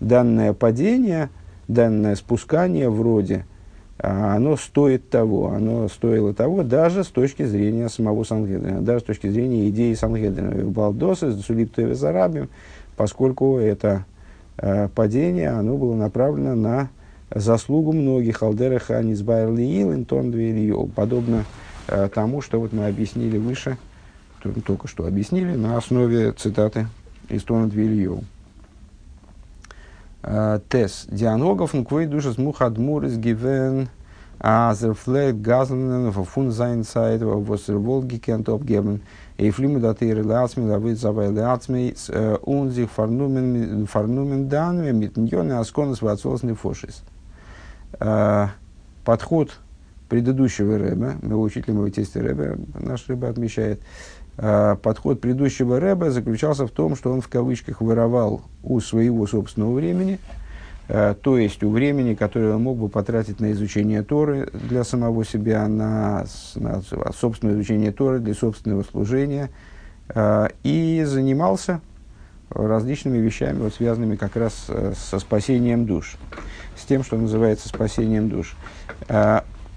данное 0.00 0.52
падение, 0.52 1.30
данное 1.68 2.16
спускание 2.16 2.90
вроде, 2.90 3.46
а, 3.98 4.34
оно 4.34 4.56
стоит 4.56 5.08
того, 5.08 5.50
оно 5.50 5.88
стоило 5.88 6.34
того 6.34 6.64
даже 6.64 7.04
с 7.04 7.08
точки 7.08 7.44
зрения 7.44 7.88
самого 7.88 8.24
Сангедрина, 8.24 8.80
даже 8.80 9.00
с 9.00 9.04
точки 9.04 9.28
зрения 9.28 9.68
идеи 9.68 9.94
Сангедрина. 9.94 10.64
Балдосы, 10.64 11.32
Сулип 11.32 11.76
Зарабим, 11.76 12.48
поскольку 12.96 13.58
это 13.58 14.04
э, 14.56 14.88
падение, 14.88 15.50
оно 15.50 15.76
было 15.76 15.94
направлено 15.94 16.56
на 16.56 16.90
заслугу 17.32 17.92
многих 17.92 18.42
Алдереха 18.42 19.00
Низбайр 19.02 19.52
Лиил, 19.52 19.92
Интон 19.92 20.30
Двильё, 20.30 20.86
подобно 20.86 21.44
тому, 21.86 22.40
что 22.40 22.60
вот 22.60 22.72
мы 22.72 22.86
объяснили 22.86 23.38
выше, 23.38 23.76
только 24.66 24.88
что 24.88 25.06
объяснили, 25.06 25.54
на 25.54 25.76
основе 25.76 26.32
цитаты 26.32 26.86
из 27.28 27.42
Тона 27.42 27.68
Двильё. 27.68 28.20
Э, 30.22 30.60
Тес. 30.68 31.06
Дианогов 31.10 31.74
нквей 31.74 32.06
душа 32.06 32.32
смухадмур 32.32 33.04
из 33.04 33.18
гивен 33.18 33.88
азерфлет 34.38 35.40
газлен 35.40 36.12
фун 36.12 36.50
зайнцайт 36.50 37.22
восер 37.22 37.76
волги 37.76 38.16
кент 38.16 38.48
обгeben 38.48 39.00
Эйфлиму 39.36 39.80
даты 39.80 40.12
релацми 40.12 40.64
лавит 40.64 40.98
завай 40.98 41.28
лацми 41.28 41.94
он 42.42 42.70
sich 42.70 42.88
farnumen 42.90 44.48
dann 44.48 44.98
mit 44.98 45.16
ньоне 45.16 45.58
асконес 45.58 46.00
вацолсный 46.02 46.54
фошист. 46.54 47.02
Э, 48.00 48.48
подход 49.04 49.58
предыдущего 50.08 50.78
Рэба, 50.78 51.14
моего 51.22 51.42
учителя, 51.42 51.74
моего 51.74 51.90
тестя 51.90 52.22
Рэба, 52.22 52.56
наш 52.80 53.08
Рэба 53.08 53.28
отмечает, 53.28 53.80
э, 54.36 54.76
подход 54.82 55.20
предыдущего 55.20 55.80
Рэба 55.80 56.10
заключался 56.10 56.66
в 56.66 56.70
том, 56.70 56.96
что 56.96 57.12
он 57.12 57.20
в 57.20 57.28
кавычках 57.28 57.80
воровал 57.80 58.42
у 58.62 58.80
своего 58.80 59.26
собственного 59.26 59.74
времени, 59.74 60.18
э, 60.88 61.14
то 61.20 61.38
есть 61.38 61.62
у 61.62 61.70
времени, 61.70 62.14
которое 62.14 62.54
он 62.54 62.62
мог 62.62 62.78
бы 62.78 62.88
потратить 62.88 63.40
на 63.40 63.52
изучение 63.52 64.02
Торы 64.02 64.50
для 64.52 64.84
самого 64.84 65.24
себя, 65.24 65.66
на, 65.68 66.26
на 66.54 66.82
собственное 67.12 67.54
изучение 67.54 67.92
Торы, 67.92 68.18
для 68.18 68.34
собственного 68.34 68.82
служения, 68.82 69.50
и 70.62 71.02
занимался 71.06 71.80
различными 72.50 73.16
вещами, 73.16 73.58
вот, 73.60 73.72
связанными 73.72 74.16
как 74.16 74.36
раз 74.36 74.66
со 74.94 75.18
спасением 75.18 75.86
душ 75.86 76.18
с 76.76 76.84
тем, 76.84 77.02
что 77.02 77.16
называется 77.16 77.70
спасением 77.70 78.28
душ. 78.28 78.54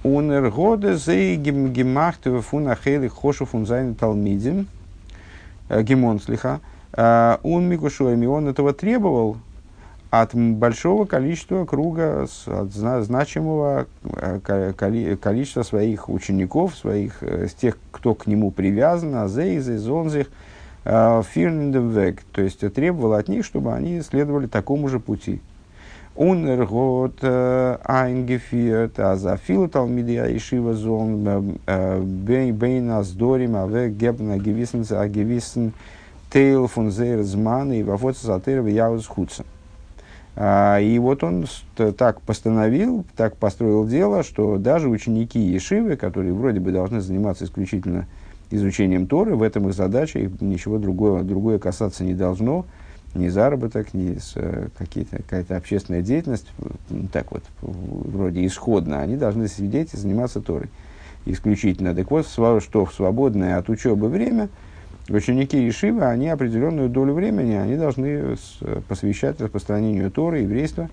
А, 0.07 0.09
Унер 0.09 0.49
годы 0.51 0.95
зей 0.95 1.35
гемахту 1.35 2.41
фун 2.41 2.69
ахели 2.69 3.07
хошу 3.07 3.45
фун 3.45 3.65
зайн 3.65 3.95
талмидим. 3.95 4.67
А, 5.69 5.83
гемон 5.83 6.19
слиха. 6.19 6.59
Он 6.95 7.67
мигушуами, 7.67 8.25
он 8.25 8.47
этого 8.47 8.73
требовал 8.73 9.37
от 10.09 10.33
большого 10.33 11.05
количества 11.05 11.65
круга, 11.65 12.25
от 12.47 12.71
значимого 12.71 13.85
количества 14.41 15.63
своих 15.63 16.09
учеников, 16.09 16.75
своих, 16.75 17.21
тех, 17.59 17.77
кто 17.91 18.15
к 18.15 18.25
нему 18.25 18.49
привязан, 18.49 19.13
азейзы, 19.15 19.77
зонзих, 19.77 20.27
фирндевек, 20.85 22.23
то 22.31 22.41
есть 22.41 22.61
требовал 22.73 23.13
от 23.13 23.27
них, 23.27 23.45
чтобы 23.45 23.73
они 23.75 24.01
следовали 24.01 24.47
такому 24.47 24.87
же 24.87 24.99
пути. 24.99 25.41
Унергот 26.17 27.23
eingeführt, 27.23 28.99
also 28.99 29.37
viele 29.37 29.69
Talmidi 29.69 30.15
Yeshiva 30.15 30.73
sollen 30.73 31.59
bei 31.63 32.79
нас 32.79 33.11
дорим, 33.11 33.55
а 33.55 33.67
в 33.67 33.89
гебна 33.89 34.37
gewissen 34.37 35.73
Teil 36.29 36.67
von 36.67 36.89
sehr 36.89 37.23
Zman 37.23 37.71
и 37.71 37.83
вафот 37.83 38.17
сатыр 38.17 38.61
в 38.61 38.67
яуз 38.67 39.05
худса. 39.05 39.45
И 40.37 40.99
вот 40.99 41.23
он 41.23 41.45
так 41.97 42.19
постановил, 42.21 43.05
так 43.15 43.37
построил 43.37 43.87
дело, 43.87 44.23
что 44.23 44.57
даже 44.57 44.89
ученики 44.89 45.39
Ешивы, 45.39 45.95
которые 45.95 46.33
вроде 46.33 46.59
бы 46.59 46.71
должны 46.71 46.99
заниматься 46.99 47.45
исключительно 47.45 48.07
изучением 48.51 49.07
Торы, 49.07 49.35
в 49.35 49.43
этом 49.43 49.67
их 49.69 49.73
задача, 49.73 50.19
их 50.19 50.41
ничего 50.41 50.79
другого, 50.79 51.23
другое 51.23 51.59
касаться 51.59 52.03
не 52.03 52.13
должно, 52.13 52.65
ни 53.17 53.27
заработок, 53.27 53.93
ни 53.93 54.17
э, 54.35 54.67
какая-то 54.77 55.57
общественная 55.57 56.01
деятельность, 56.01 56.47
так 57.11 57.31
вот, 57.31 57.43
вроде 57.61 58.45
исходно, 58.45 59.01
они 59.01 59.17
должны 59.17 59.47
сидеть 59.47 59.93
и 59.93 59.97
заниматься 59.97 60.41
Торой 60.41 60.69
исключительно. 61.25 61.93
Так 61.93 62.09
вот, 62.11 62.27
что 62.27 62.85
в 62.85 62.93
свободное 62.93 63.57
от 63.57 63.69
учебы 63.69 64.07
время 64.07 64.49
ученики 65.09 65.57
Ешивы, 65.57 66.05
они 66.05 66.29
определенную 66.29 66.89
долю 66.89 67.13
времени, 67.13 67.53
они 67.53 67.75
должны 67.75 68.37
посвящать 68.87 69.39
распространению 69.41 70.11
Торы, 70.11 70.39
еврейства, 70.39 70.89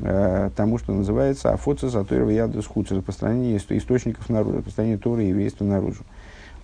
э, 0.00 0.50
тому, 0.56 0.78
что 0.78 0.92
называется 0.92 1.52
афоца 1.52 1.90
сатойрова 1.90 2.30
ядус 2.30 2.66
хуца, 2.66 2.94
распространение 2.94 3.56
источников 3.56 4.28
народа, 4.28 4.58
распространение 4.58 4.98
Торы 4.98 5.24
и 5.24 5.28
еврейства 5.28 5.64
наружу. 5.64 6.04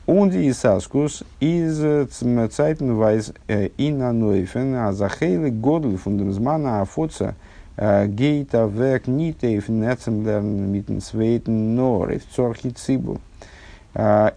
Унди 0.09 0.47
и 0.47 0.53
Саскус 0.55 1.23
из 1.38 1.79
Zeitenweis 1.83 3.35
in 3.47 3.99
Neufen, 3.99 4.75
а 4.75 4.92
Захейлы 4.94 5.51
Годл 5.51 5.99
Фундерзмана 5.99 6.81
Афоца 6.81 7.35
Гейта 7.77 8.64
Век 8.64 9.07
Нитейф 9.07 9.68
Нецемлерн 9.68 10.73
Митн 10.73 11.01
Свейтен 11.01 11.77
Норев 11.77 12.23
Цорхи 12.35 12.71
Цибу. 12.71 13.21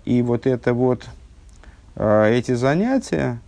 И 0.03 0.21
вот 0.21 0.45
это 0.45 0.73
вот, 0.73 1.05
эти 1.95 2.53
занятия, 2.53 3.39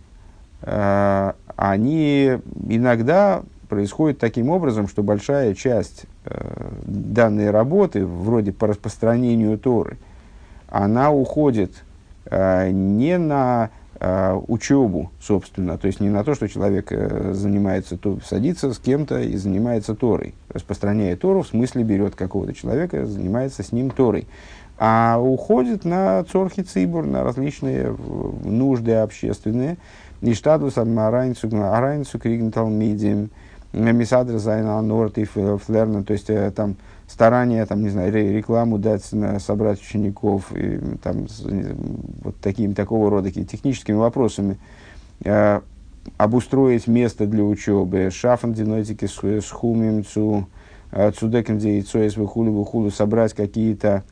они 0.62 2.38
иногда 2.66 3.42
происходит 3.68 4.18
таким 4.18 4.48
образом, 4.48 4.88
что 4.88 5.02
большая 5.02 5.52
часть 5.54 6.06
данной 6.86 7.50
работы, 7.50 8.06
вроде 8.06 8.52
по 8.52 8.66
распространению 8.66 9.58
Торы, 9.58 9.98
она 10.70 11.12
уходит 11.12 11.84
не 12.70 13.18
на 13.18 13.70
э, 14.00 14.40
учебу, 14.48 15.10
собственно, 15.20 15.78
то 15.78 15.86
есть 15.86 16.00
не 16.00 16.08
на 16.08 16.24
то, 16.24 16.34
что 16.34 16.48
человек 16.48 16.88
э, 16.90 17.32
занимается, 17.32 17.96
то, 17.96 18.18
садится 18.24 18.72
с 18.72 18.78
кем-то 18.78 19.20
и 19.20 19.36
занимается 19.36 19.94
Торой, 19.94 20.34
распространяет 20.48 21.20
Тору, 21.20 21.42
в 21.42 21.48
смысле 21.48 21.84
берет 21.84 22.14
какого-то 22.14 22.54
человека, 22.54 23.06
занимается 23.06 23.62
с 23.62 23.72
ним 23.72 23.90
Торой, 23.90 24.26
а 24.78 25.18
уходит 25.20 25.84
на 25.84 26.24
цорхи 26.24 26.62
цибур, 26.62 27.06
на 27.06 27.22
различные 27.22 27.96
нужды 28.44 28.94
общественные, 28.94 29.76
и 30.20 30.34
штадлус 30.34 30.78
арайнцу, 30.78 31.48
арайнцу 31.52 32.18
кригн 32.18 32.50
талмидим, 32.50 33.30
мисадр 33.72 34.38
зайна 34.38 34.80
норт 34.80 35.18
и 35.18 35.24
флерна, 35.24 36.04
то 36.04 36.12
есть 36.12 36.30
э, 36.30 36.50
там 36.50 36.76
старания, 37.14 37.64
там, 37.64 37.80
не 37.80 37.90
знаю, 37.90 38.12
рекламу 38.12 38.76
дать, 38.78 39.04
собрать 39.38 39.80
учеников, 39.80 40.52
и, 40.52 40.80
там, 41.00 41.26
вот 42.24 42.36
такими, 42.40 42.74
такого 42.74 43.08
рода 43.08 43.30
техническими 43.30 43.94
вопросами, 43.94 44.58
э, 45.24 45.60
обустроить 46.16 46.88
место 46.88 47.26
для 47.26 47.44
учебы, 47.44 48.10
шафан 48.10 48.52
динотики 48.52 49.06
с 49.06 49.50
хумимцу, 49.50 50.48
э, 50.90 51.12
цудекем 51.12 51.58
деяцоис 51.58 52.16
выхулю 52.16 52.50
выхулю, 52.50 52.90
собрать 52.90 53.32
какие-то, 53.32 54.02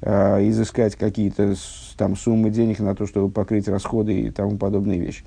э, 0.00 0.48
изыскать 0.48 0.96
какие-то 0.96 1.54
там 1.96 2.16
суммы 2.16 2.50
денег 2.50 2.80
на 2.80 2.96
то, 2.96 3.06
чтобы 3.06 3.30
покрыть 3.30 3.68
расходы 3.68 4.22
и 4.22 4.30
тому 4.30 4.58
подобные 4.58 4.98
вещи. 4.98 5.22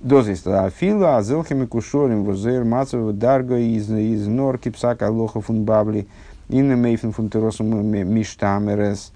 Дозис 0.00 0.44
афила, 0.44 1.18
азелхами 1.18 1.66
кушорим, 1.66 2.24
возер 2.24 2.64
мацев, 2.64 3.12
дарго 3.12 3.58
из, 3.58 3.88
из 3.88 4.26
норки, 4.26 4.70
псака, 4.70 5.08
лоха 5.08 5.40
фун 5.40 5.64
бабли, 5.64 6.08
инна 6.48 6.76
мейфен 6.76 7.12
фун 7.12 7.30
теросом 7.30 7.86
миштамерес. 7.86 9.12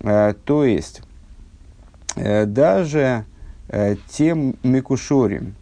Э, 0.00 0.34
то 0.44 0.64
есть, 0.64 1.02
э, 2.16 2.46
даже 2.46 3.24
э, 3.68 3.96
тем 4.08 4.56
микушорим, 4.62 5.54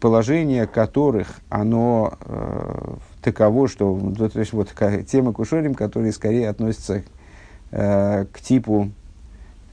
положение 0.00 0.66
которых, 0.66 1.40
оно 1.48 2.14
таково, 3.22 3.68
что, 3.68 4.12
то 4.16 4.38
есть, 4.38 4.52
вот, 4.52 4.74
те 5.06 5.22
микушорим, 5.22 5.74
которые 5.74 6.12
скорее 6.12 6.50
относятся 6.50 7.04
к 7.70 8.40
типу 8.42 8.90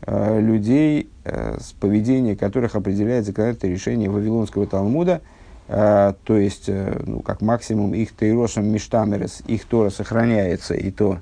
Э, 0.10 0.40
людей, 0.40 1.10
э, 1.26 1.58
с 1.60 1.74
поведения 1.74 2.36
которых 2.38 2.76
определяет 2.76 3.26
законодательное 3.26 3.76
решение 3.76 4.10
Вавилонского 4.10 4.66
Талмуда, 4.66 5.16
э, 5.16 5.20
то 5.68 6.16
есть, 6.30 6.70
ну, 6.70 7.20
как 7.20 7.42
максимум, 7.42 7.94
их 7.94 8.16
тейросом 8.16 8.66
миштамерес, 8.68 9.44
их 9.48 9.66
Тора 9.66 9.90
сохраняется, 9.90 10.74
и 10.74 10.92
то 10.92 11.20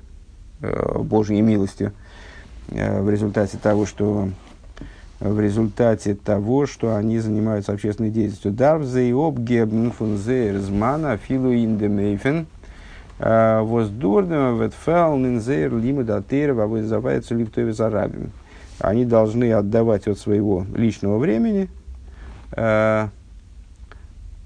Божьей 0.60 1.40
милостью, 1.40 1.92
в 2.68 3.10
результате 3.10 3.58
того, 3.58 3.86
что 3.86 4.28
в 5.18 5.40
результате 5.40 6.14
того, 6.14 6.66
что 6.66 6.94
они 6.94 7.18
занимаются 7.18 7.72
общественной 7.72 8.10
деятельностью. 8.10 8.52
Дарвзе 8.52 9.08
и 9.08 9.12
обгебн 9.12 9.90
фунзе 9.90 10.58
змана 10.58 11.16
филу 11.16 11.54
индемейфен 11.54 12.46
воздурдем 13.18 14.60
ветфел 14.60 15.16
нинзейр 15.16 15.74
лимудатер 15.76 16.52
вавызавается 16.52 17.34
лифтове 17.34 17.72
зарабим 17.72 18.30
они 18.78 19.04
должны 19.04 19.52
отдавать 19.52 20.06
от 20.06 20.18
своего 20.18 20.66
личного 20.74 21.18
времени, 21.18 21.68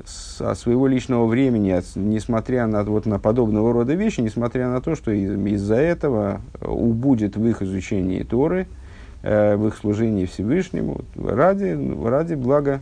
э, 0.00 0.06
с, 0.06 0.40
от 0.40 0.58
своего 0.58 0.86
личного 0.86 1.26
времени, 1.26 1.70
от, 1.70 1.84
несмотря 1.94 2.66
на, 2.66 2.82
вот, 2.84 3.06
на 3.06 3.18
подобного 3.18 3.72
рода 3.72 3.94
вещи, 3.94 4.20
несмотря 4.20 4.68
на 4.68 4.80
то, 4.80 4.94
что 4.94 5.10
из, 5.10 5.32
из-за 5.32 5.76
этого 5.76 6.40
убудет 6.60 7.36
в 7.36 7.46
их 7.46 7.62
изучении 7.62 8.22
Торы, 8.22 8.66
э, 9.22 9.56
в 9.56 9.68
их 9.68 9.76
служении 9.76 10.26
Всевышнему, 10.26 11.02
ради, 11.16 11.78
ради 12.06 12.34
блага 12.34 12.80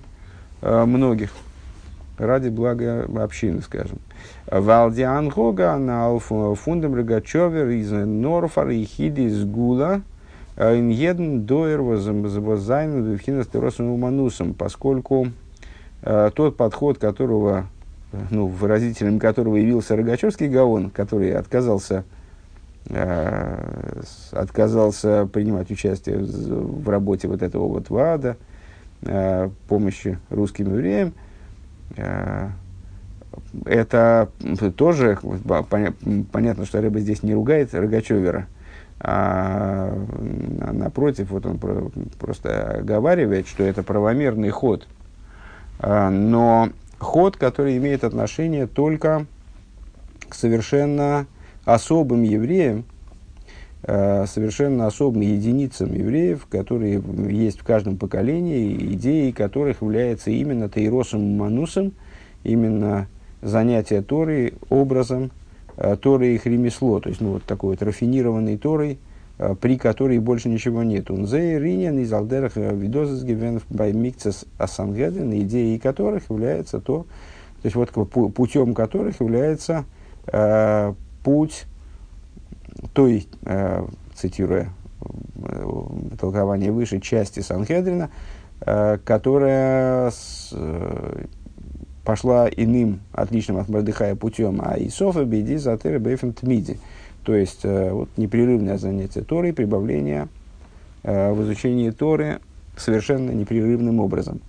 э, 0.62 0.84
многих, 0.84 1.30
ради 2.18 2.48
блага 2.48 3.08
общины, 3.22 3.62
скажем. 3.62 3.98
Валдиан 4.50 5.28
Гога 5.28 5.76
на 5.76 6.18
фундам 6.18 6.94
Рогачевер 6.94 7.68
из 7.68 7.90
Норфар 7.90 8.70
и 8.70 8.84
Хиди 8.84 9.22
из 9.22 9.44
Гула– 9.44 10.02
Иньедн 10.58 11.42
доер 11.42 11.82
возайн 11.82 13.16
вхина 13.16 13.44
стеросом 13.44 13.90
уманусом, 13.90 14.54
поскольку 14.54 15.26
э, 15.26 15.30
тот 16.02 16.56
подход, 16.56 16.98
которого, 16.98 17.66
ну, 18.30 18.46
выразителем 18.46 19.18
которого 19.18 19.56
явился 19.56 19.96
Рогачевский 19.96 20.48
Гаон, 20.48 20.90
который 20.90 21.34
отказался, 21.34 22.04
э, 22.88 24.02
отказался 24.32 25.28
принимать 25.32 25.70
участие 25.70 26.18
в 26.18 26.88
работе 26.88 27.28
вот 27.28 27.42
этого 27.42 27.68
вот 27.68 27.90
ВАДа, 27.90 28.36
э, 29.02 29.50
помощи 29.68 30.18
русским 30.30 30.72
евреям, 30.72 31.12
э, 31.96 32.48
это 33.66 34.30
тоже 34.76 35.18
понятно, 36.32 36.64
что 36.64 36.80
Рыба 36.80 37.00
здесь 37.00 37.22
не 37.22 37.34
ругает 37.34 37.74
Рогачевера, 37.74 38.46
а 39.00 39.94
напротив, 40.72 41.30
вот 41.30 41.46
он 41.46 41.58
про, 41.58 41.90
просто 42.18 42.78
оговаривает, 42.78 43.46
что 43.46 43.62
это 43.62 43.82
правомерный 43.82 44.50
ход, 44.50 44.88
а, 44.88 44.97
но 45.80 46.70
ход, 46.98 47.36
который 47.36 47.76
имеет 47.76 48.04
отношение 48.04 48.66
только 48.66 49.26
к 50.28 50.34
совершенно 50.34 51.26
особым 51.64 52.22
евреям, 52.22 52.84
а, 53.84 54.26
совершенно 54.26 54.86
особым 54.86 55.22
единицам 55.22 55.94
евреев, 55.94 56.46
которые 56.50 57.02
есть 57.28 57.60
в 57.60 57.64
каждом 57.64 57.96
поколении, 57.96 58.94
идеей 58.94 59.32
которых 59.32 59.82
является 59.82 60.30
именно 60.30 60.68
Таиросом 60.68 61.36
Манусом, 61.36 61.92
именно 62.42 63.06
занятие 63.40 64.02
Торы 64.02 64.54
образом 64.68 65.30
Э, 65.78 65.96
Торы 65.96 66.34
их 66.34 66.44
ремесло, 66.44 66.98
то 66.98 67.08
есть 67.08 67.20
ну, 67.20 67.34
вот 67.34 67.44
такой 67.44 67.70
вот 67.70 67.82
рафинированный 67.82 68.58
Торой, 68.58 68.92
э, 68.92 68.96
при 69.60 69.76
которой 69.76 70.18
больше 70.18 70.48
ничего 70.48 70.82
нет. 70.82 71.10
Он 71.10 71.26
зе 71.26 71.58
ринен 71.58 71.98
из 71.98 72.12
алдерах 72.12 72.56
э, 72.56 72.74
видозес 72.74 73.22
гивен 73.22 73.60
бай 73.70 73.92
микцес 73.92 74.44
асангеден, 74.58 75.32
идеей 75.42 75.78
которых 75.78 76.30
является 76.30 76.80
то, 76.80 77.06
то 77.62 77.66
есть 77.66 77.76
вот 77.76 77.90
путем 78.34 78.74
которых 78.74 79.20
является 79.20 79.84
э, 80.26 80.92
путь 81.22 81.66
той, 82.92 83.28
э, 83.42 83.86
цитируя 84.14 84.70
толкование 86.18 86.72
выше, 86.72 87.00
части 87.00 87.40
Санхедрина, 87.40 88.10
э, 88.60 88.98
которая 89.04 90.10
с, 90.10 90.50
э, 90.52 91.24
пошла 92.04 92.48
иным, 92.48 93.00
отличным 93.12 93.58
от 93.58 93.68
Мордыхая 93.68 94.14
путем, 94.16 94.60
а 94.62 94.76
Исофа 94.78 95.24
беди 95.24 95.56
за 95.56 95.76
бейфен 95.76 96.32
тмиди. 96.32 96.78
То 97.28 97.34
есть, 97.34 97.60
э, 97.64 97.90
вот, 97.92 98.08
непрерывное 98.16 98.78
занятие 98.78 99.20
Торой, 99.20 99.52
прибавление 99.52 100.28
э, 101.02 101.30
в 101.30 101.42
изучении 101.42 101.90
Торы 101.90 102.38
совершенно 102.74 103.32
непрерывным 103.32 104.00
образом. 104.00 104.40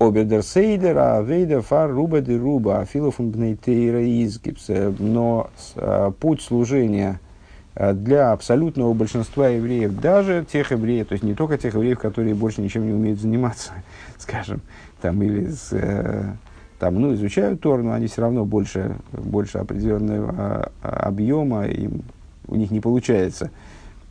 Обердер 0.00 0.42
сейдер, 0.42 0.98
а 0.98 1.22
вейдер 1.22 1.62
фар 1.62 1.92
руба 1.92 2.20
де 2.20 2.36
руба, 2.36 2.80
афилофун 2.80 3.30
бнейтейра 3.30 4.02
изгипс. 4.24 4.70
Но 4.98 5.50
э, 5.76 6.10
путь 6.18 6.42
служения 6.42 7.20
для 7.76 8.32
абсолютного 8.32 8.92
большинства 8.92 9.46
евреев, 9.46 9.94
даже 10.00 10.44
тех 10.52 10.72
евреев, 10.72 11.06
то 11.06 11.12
есть 11.12 11.22
не 11.22 11.34
только 11.34 11.58
тех 11.58 11.74
евреев, 11.74 12.00
которые 12.00 12.34
больше 12.34 12.60
ничем 12.60 12.88
не 12.88 12.92
умеют 12.92 13.20
заниматься, 13.20 13.70
скажем, 14.18 14.62
там, 15.00 15.22
или 15.22 15.46
с, 15.46 15.72
там, 16.78 17.00
ну, 17.00 17.14
изучают 17.14 17.60
Тор, 17.60 17.82
но 17.82 17.92
они 17.92 18.06
все 18.06 18.22
равно 18.22 18.44
больше, 18.44 18.96
больше 19.12 19.58
определенного 19.58 20.70
а, 20.82 20.88
объема, 21.08 21.66
им, 21.66 22.02
у 22.46 22.56
них 22.56 22.70
не 22.70 22.80
получается. 22.80 23.50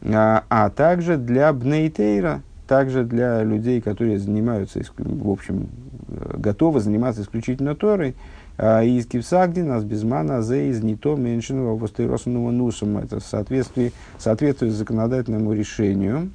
А, 0.04 0.44
а 0.50 0.70
также 0.70 1.18
для 1.18 1.54
Бнейтейра, 1.54 2.42
также 2.68 3.04
для 3.04 3.44
людей, 3.44 3.82
которые 3.82 4.20
занимаются, 4.20 4.82
в 4.98 5.30
общем, 5.30 5.68
готовы 6.08 6.80
заниматься 6.80 7.22
исключительно 7.22 7.76
Торой, 7.76 8.16
а, 8.58 8.84
из 8.84 9.08
Кивсагди 9.08 9.62
нас 9.62 9.84
безмана 9.84 10.42
зе 10.42 10.70
из 10.70 10.84
не 10.84 10.96
то 10.96 11.16
меньшинного 11.16 11.76
востыросного 11.78 12.52
нусом. 12.52 12.98
Это 12.98 13.20
в 13.20 13.26
соответствии, 13.26 13.92
соответствует 14.20 14.74
законодательному 14.74 15.54
решению, 15.54 16.30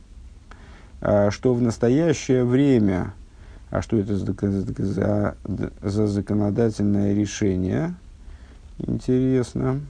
а, 1.00 1.30
что 1.30 1.54
в 1.54 1.62
настоящее 1.62 2.44
время 2.44 3.12
а 3.70 3.83
что 3.83 3.98
это 3.98 4.16
за, 4.16 4.35
за, 5.44 5.72
за 5.83 6.07
законодательное 6.07 7.14
решение? 7.14 7.94
Интересно. 8.78 9.81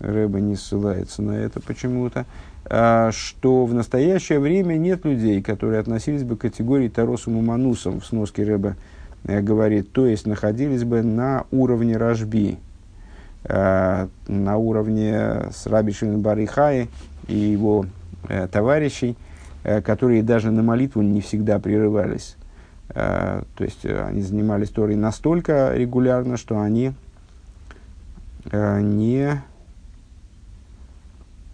Рэба 0.00 0.40
не 0.40 0.56
ссылается 0.56 1.22
на 1.22 1.32
это 1.32 1.60
почему-то. 1.60 2.26
А, 2.64 3.10
что 3.12 3.64
в 3.64 3.72
настоящее 3.74 4.38
время 4.38 4.74
нет 4.74 5.04
людей, 5.04 5.40
которые 5.42 5.80
относились 5.80 6.24
бы 6.24 6.36
к 6.36 6.42
категории 6.42 6.88
Таросум 6.88 7.44
Манусом 7.44 8.00
в 8.00 8.06
сноске 8.06 8.44
Рэба 8.44 8.76
говорит, 9.24 9.92
то 9.92 10.06
есть 10.06 10.26
находились 10.26 10.84
бы 10.84 11.02
на 11.02 11.46
уровне 11.52 11.96
Рожби, 11.96 12.58
на 13.44 14.08
уровне 14.28 15.44
с 15.52 15.66
Раби 15.66 15.92
Барихай 16.02 16.88
и 17.28 17.36
его 17.36 17.86
товарищей, 18.50 19.16
которые 19.62 20.22
даже 20.22 20.50
на 20.50 20.62
молитву 20.62 21.02
не 21.02 21.20
всегда 21.20 21.58
прерывались. 21.60 22.36
То 22.88 23.44
есть 23.58 23.86
они 23.86 24.20
занимались 24.20 24.68
Торой 24.68 24.96
настолько 24.96 25.72
регулярно, 25.74 26.36
что 26.36 26.60
они 26.60 26.92
не 28.52 29.42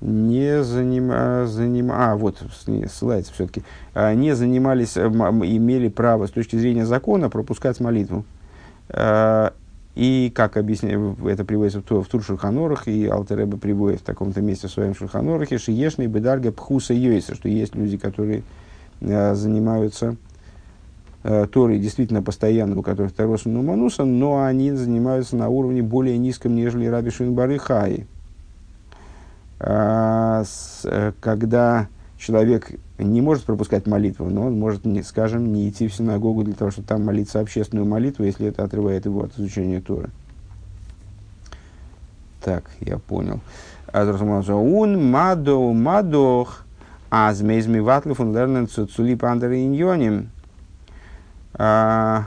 не 0.00 0.62
занима, 0.62 1.46
заним, 1.46 1.90
а 1.92 2.16
вот 2.16 2.42
ссылается 2.88 3.32
все-таки, 3.32 3.62
не 3.94 4.34
занимались, 4.34 4.96
э, 4.96 5.06
имели 5.06 5.88
право 5.88 6.26
с 6.28 6.30
точки 6.30 6.56
зрения 6.56 6.86
закона 6.86 7.28
пропускать 7.28 7.80
молитву. 7.80 8.24
И, 9.98 10.32
как 10.32 10.56
объясняет, 10.56 11.18
это 11.26 11.44
приводится 11.44 11.80
в, 11.80 12.02
в 12.02 12.06
Тур 12.06 12.22
Шульханорах, 12.22 12.86
и 12.86 13.08
Алтереба 13.08 13.58
приводит 13.58 14.00
в 14.00 14.04
таком-то 14.04 14.40
месте 14.40 14.68
в 14.68 14.70
своем 14.70 14.94
Шульханорахе, 14.94 15.58
Шиешный 15.58 16.06
Бедарга 16.06 16.52
Пхуса 16.52 16.94
Йойса, 16.94 17.34
что 17.34 17.48
есть 17.48 17.74
люди, 17.74 17.96
которые 17.96 18.44
занимаются 19.00 20.14
Торой 21.22 21.78
действительно 21.78 22.22
постоянно, 22.22 22.78
у 22.78 22.82
которых 22.82 23.12
Таросу 23.12 23.48
Нумануса, 23.48 24.04
но 24.04 24.44
они 24.44 24.70
занимаются 24.72 25.36
на 25.36 25.48
уровне 25.48 25.82
более 25.82 26.16
низком, 26.16 26.54
нежели 26.54 26.86
Раби 26.86 27.10
Шуинбары 27.10 27.58
Хаи. 27.58 28.06
А, 29.60 30.44
э, 30.84 31.12
когда 31.20 31.88
человек 32.16 32.70
не 32.98 33.20
может 33.20 33.44
пропускать 33.44 33.86
молитву, 33.86 34.30
но 34.30 34.46
он 34.46 34.58
может, 34.58 34.82
скажем, 35.04 35.52
не 35.52 35.68
идти 35.68 35.88
в 35.88 35.94
синагогу 35.94 36.44
для 36.44 36.54
того, 36.54 36.70
чтобы 36.70 36.86
там 36.86 37.04
молиться 37.04 37.40
общественную 37.40 37.86
молитву, 37.86 38.24
если 38.24 38.46
это 38.46 38.62
отрывает 38.62 39.04
его 39.04 39.24
от 39.24 39.36
изучения 39.36 39.80
Торы. 39.80 40.10
Так, 42.40 42.64
я 42.80 42.98
понял. 42.98 43.40
Он 43.92 45.10
мадо 45.10 45.72
мадох 45.72 46.64
аз 47.10 47.40
мейзми 47.40 47.80
ватлу 47.80 48.14
фун 48.14 48.34
лернен 48.34 48.68
цуцули 48.68 49.14
пандер 49.14 49.52
иньоним. 49.52 50.30
А, 51.54 52.26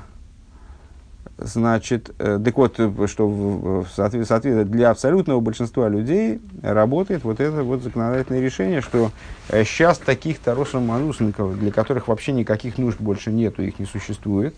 Значит, 1.43 2.13
э, 2.19 2.39
так 2.43 2.55
вот, 2.55 2.75
э, 2.77 3.07
что 3.07 3.27
в, 3.27 3.87
соответствии 3.91 4.63
для 4.63 4.91
абсолютного 4.91 5.39
большинства 5.39 5.89
людей 5.89 6.39
работает 6.61 7.23
вот 7.23 7.39
это 7.39 7.63
вот 7.63 7.81
законодательное 7.81 8.41
решение, 8.41 8.81
что 8.81 9.11
сейчас 9.49 9.99
э, 9.99 10.05
таких 10.05 10.37
Тарошин 10.37 10.85
Манусников, 10.85 11.57
для 11.57 11.71
которых 11.71 12.09
вообще 12.09 12.31
никаких 12.31 12.77
нужд 12.77 13.01
больше 13.01 13.31
нету, 13.31 13.63
их 13.63 13.79
не 13.79 13.87
существует, 13.87 14.53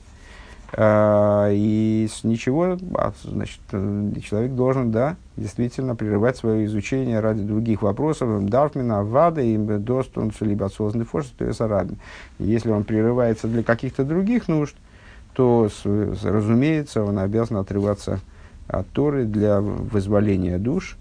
и 0.75 2.09
ничего, 2.23 2.77
а, 2.95 3.13
значит, 3.23 3.59
человек 4.23 4.53
должен, 4.53 4.91
да, 4.91 5.17
действительно 5.37 5.95
прерывать 5.95 6.37
свое 6.37 6.65
изучение 6.65 7.19
ради 7.19 7.43
других 7.43 7.83
вопросов, 7.83 8.45
Дарфмина, 8.45 8.99
Авада, 8.99 9.41
и 9.41 9.55
Достон, 9.57 10.31
либо 10.39 10.65
осознанный 10.65 11.05
форс, 11.05 11.31
то 11.37 11.45
есть 11.45 11.61
Если 12.39 12.71
он 12.71 12.85
прерывается 12.85 13.47
для 13.47 13.61
каких-то 13.61 14.03
других 14.03 14.47
нужд, 14.47 14.75
то, 15.35 15.69
разумеется, 16.23 17.03
он 17.03 17.19
обязан 17.19 17.57
отрываться 17.57 18.19
от 18.67 18.87
Торы 18.89 19.25
для 19.25 19.61
вызволения 19.61 20.57
душ, 20.57 20.97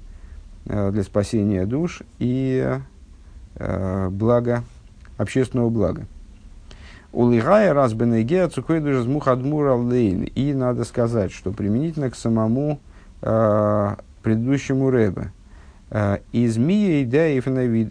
э, 0.66 0.90
для 0.90 1.02
спасения 1.02 1.66
душ 1.66 2.02
и 2.18 2.78
э, 3.56 4.08
блага, 4.10 4.64
общественного 5.16 5.70
блага. 5.70 6.06
Улигая 7.12 7.74
раз 7.74 7.92
бенеге 7.92 8.48
цукойдуш 8.48 9.04
мухадмур 9.06 9.72
лейн. 9.76 10.24
И 10.24 10.54
надо 10.54 10.84
сказать, 10.84 11.30
что 11.30 11.52
применительно 11.52 12.10
к 12.10 12.14
самому 12.14 12.80
э, 13.20 13.96
предыдущему 14.22 14.88
Рэбе. 14.88 15.30
Э, 15.90 16.18
из 16.32 16.56
мия 16.56 17.02
идея 17.02 17.42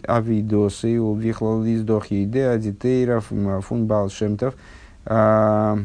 авидосы 0.08 1.00
увихлал 1.00 1.64
издох 1.64 2.10
идея 2.10 2.58
дитейров 2.58 3.26
фун 3.64 3.86
балшемтов. 3.86 4.54
Э, 5.06 5.78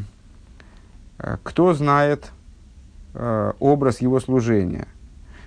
кто 1.43 1.73
знает 1.76 2.32
э, 3.13 3.54
образ 3.60 4.02
его 4.02 4.19
служения. 4.19 4.88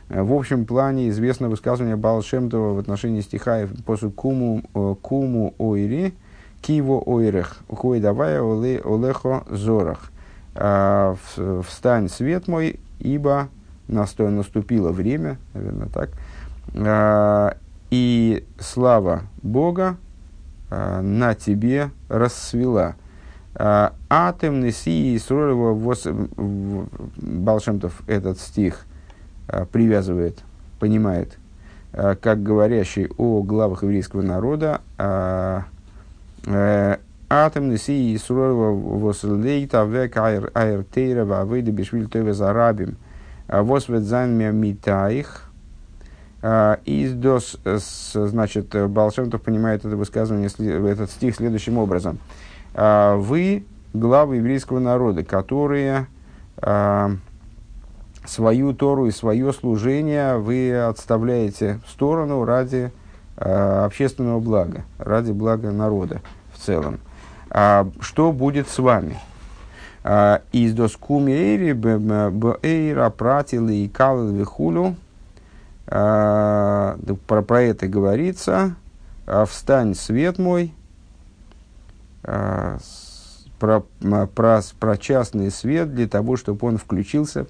В 0.09 0.33
общем 0.33 0.65
плане 0.65 1.09
известно 1.09 1.49
высказывание 1.49 1.95
Балшемтова 1.95 2.75
в 2.75 2.79
отношении 2.81 3.21
стиха 3.21 3.69
после 3.87 4.11
куму, 4.11 4.63
куму 5.03 5.55
ойри, 5.57 6.15
киво 6.63 7.03
ойрех, 7.05 7.57
хой 7.69 8.01
давая 8.01 8.43
олехо 8.43 9.45
зорах. 9.49 10.11
Встань, 10.55 12.09
свет 12.09 12.49
мой, 12.49 12.81
ибо 12.99 13.49
наступило 13.89 14.91
время, 14.91 15.39
наверное, 15.55 15.89
так, 15.89 16.11
и 17.91 18.45
слава 18.59 19.23
Бога 19.43 19.97
на 20.71 21.35
тебе 21.35 21.91
расцвела. 22.09 22.97
А, 23.55 23.93
Атем 24.09 24.61
неси 24.61 25.17
Исруэлева 25.17 25.75
Балшемтов 27.17 28.03
этот 28.07 28.39
стих 28.39 28.87
а, 29.49 29.65
привязывает, 29.67 30.39
понимает, 30.79 31.37
а, 31.93 32.15
как 32.15 32.43
говорящий 32.43 33.09
о 33.19 33.43
главах 33.43 33.83
еврейского 33.83 34.23
народа, 34.23 34.81
Атем 36.47 37.71
неси 37.71 38.15
Исруэлева 38.17 38.99
вослейта 38.99 39.85
век 39.85 40.17
айр 40.17 40.85
тейра 40.85 41.25
вавейда 41.25 41.71
бишвиль 41.71 42.09
теве 42.09 42.35
зарабим 42.35 42.97
וואס 43.49 43.76
וועט 43.76 44.03
זיין 44.03 44.37
מיט 44.57 44.90
אייך 44.90 45.45
איז 46.43 47.13
דאס, 47.13 47.59
значит, 48.15 48.75
Балшемтов 48.91 49.43
понимает 49.43 49.85
это 49.85 49.95
высказывание, 49.95 50.49
этот 50.91 51.11
стих 51.11 51.37
следующим 51.37 51.77
образом– 51.77 52.19
вы 52.75 53.65
главы 53.93 54.37
еврейского 54.37 54.79
народа, 54.79 55.25
которые 55.25 56.07
свою 58.27 58.75
Тору 58.75 59.07
и 59.07 59.11
свое 59.11 59.53
служение 59.53 60.37
вы 60.37 60.77
отставляете 60.77 61.81
в 61.87 61.91
сторону 61.91 62.45
ради 62.45 62.93
общественного 63.41 64.39
блага, 64.41 64.85
ради 64.99 65.33
блага 65.33 65.73
народа 65.73 66.21
в 66.53 66.59
целом. 66.59 67.01
Что 68.01 68.33
будет 68.33 68.69
с 68.69 68.79
вами? 68.79 69.19
Из 70.53 70.73
доскуми 70.75 71.33
эйри 71.33 71.73
бэйра 71.73 73.11
пратили 73.11 73.73
и 73.73 73.89
калил 73.89 74.31
вихулю. 74.31 74.95
Про, 75.87 76.97
про 77.27 77.63
это 77.63 77.89
говорится. 77.89 78.77
Встань, 79.47 79.95
свет 79.95 80.39
мой, 80.39 80.75
а, 82.23 82.79
про, 83.59 83.81
про, 84.35 84.63
про 84.79 84.97
частный 84.97 85.51
свет 85.51 85.95
для 85.95 86.09
того, 86.09 86.37
чтобы 86.37 86.67
он 86.67 86.79
включился. 86.79 87.47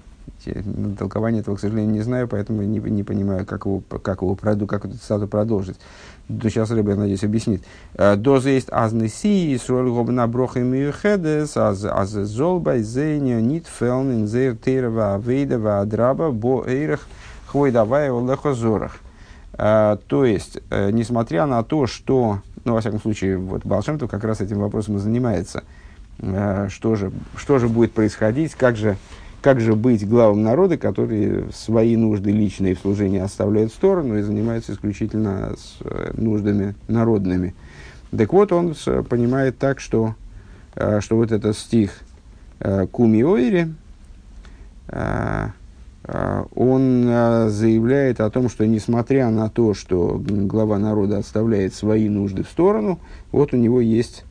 Толкование 0.97 1.41
этого, 1.41 1.55
к 1.55 1.59
сожалению, 1.59 1.91
не 1.91 2.01
знаю, 2.01 2.27
поэтому 2.27 2.63
не, 2.63 2.79
не 2.79 3.03
понимаю, 3.03 3.45
как 3.45 3.65
его, 3.65 3.81
как 4.01 4.21
его 4.21 4.35
проду, 4.35 4.65
как 4.65 4.85
эту 4.85 4.97
цитату 4.97 5.27
продолжить. 5.27 5.77
То 6.27 6.49
сейчас 6.49 6.71
Рыба, 6.71 6.91
я 6.91 6.97
надеюсь, 6.97 7.23
объяснит. 7.23 7.63
А, 7.95 8.15
Доза 8.15 8.49
есть 8.49 8.69
азнеси, 8.71 9.59
сроль 9.63 9.89
гобна 9.89 10.27
броха 10.27 10.59
мюхедес, 10.59 11.57
аз 11.57 12.09
золбай 12.09 12.81
зейня 12.81 13.39
нит 13.41 13.67
фелн 13.67 14.11
инзейр 14.13 14.55
тейрова 14.55 15.15
авейдова 15.15 15.81
адраба 15.81 16.31
бо 16.31 16.63
эйрах 16.65 17.07
хвой 17.45 17.71
давай 17.71 18.09
олехо 18.09 18.53
зорах. 18.53 18.97
А, 19.53 19.99
то 20.07 20.25
есть, 20.25 20.59
э, 20.69 20.89
несмотря 20.91 21.45
на 21.45 21.63
то, 21.63 21.85
что 21.85 22.39
ну, 22.63 22.73
во 22.73 22.81
всяком 22.81 22.99
случае, 23.01 23.37
вот 23.37 23.65
Балшемтов 23.65 24.09
как 24.09 24.23
раз 24.23 24.41
этим 24.41 24.59
вопросом 24.59 24.97
и 24.97 24.99
занимается. 24.99 25.63
Э, 26.19 26.67
что 26.69 26.95
же, 26.95 27.11
что 27.35 27.59
же 27.59 27.67
будет 27.67 27.93
происходить, 27.93 28.55
как 28.55 28.75
же, 28.75 28.97
как 29.41 29.59
же 29.59 29.75
быть 29.75 30.07
главам 30.07 30.43
народа, 30.43 30.77
которые 30.77 31.45
свои 31.51 31.95
нужды 31.95 32.31
личные 32.31 32.75
в 32.75 32.79
служении 32.79 33.19
оставляют 33.19 33.71
в 33.71 33.75
сторону 33.75 34.17
и 34.17 34.21
занимаются 34.21 34.73
исключительно 34.73 35.55
с 35.57 35.77
э, 35.81 36.11
нуждами 36.15 36.75
народными. 36.87 37.55
Так 38.15 38.31
вот, 38.33 38.51
он 38.51 38.75
понимает 39.09 39.57
так, 39.57 39.79
что, 39.79 40.15
э, 40.75 40.99
что 41.01 41.15
вот 41.15 41.31
этот 41.31 41.57
стих 41.57 41.91
Куми 42.91 43.23
Ойри, 43.23 43.73
он 46.55 47.03
заявляет 47.49 48.21
о 48.21 48.29
том, 48.29 48.49
что 48.49 48.67
несмотря 48.67 49.31
на 49.31 49.49
то, 49.49 49.73
что 49.73 50.21
глава 50.23 50.77
народа 50.77 51.17
отставляет 51.17 51.73
свои 51.73 52.07
нужды 52.07 52.43
в 52.43 52.49
сторону, 52.49 52.99
вот 53.31 53.55
у 53.55 53.57
него 53.57 53.81
есть 53.81 54.25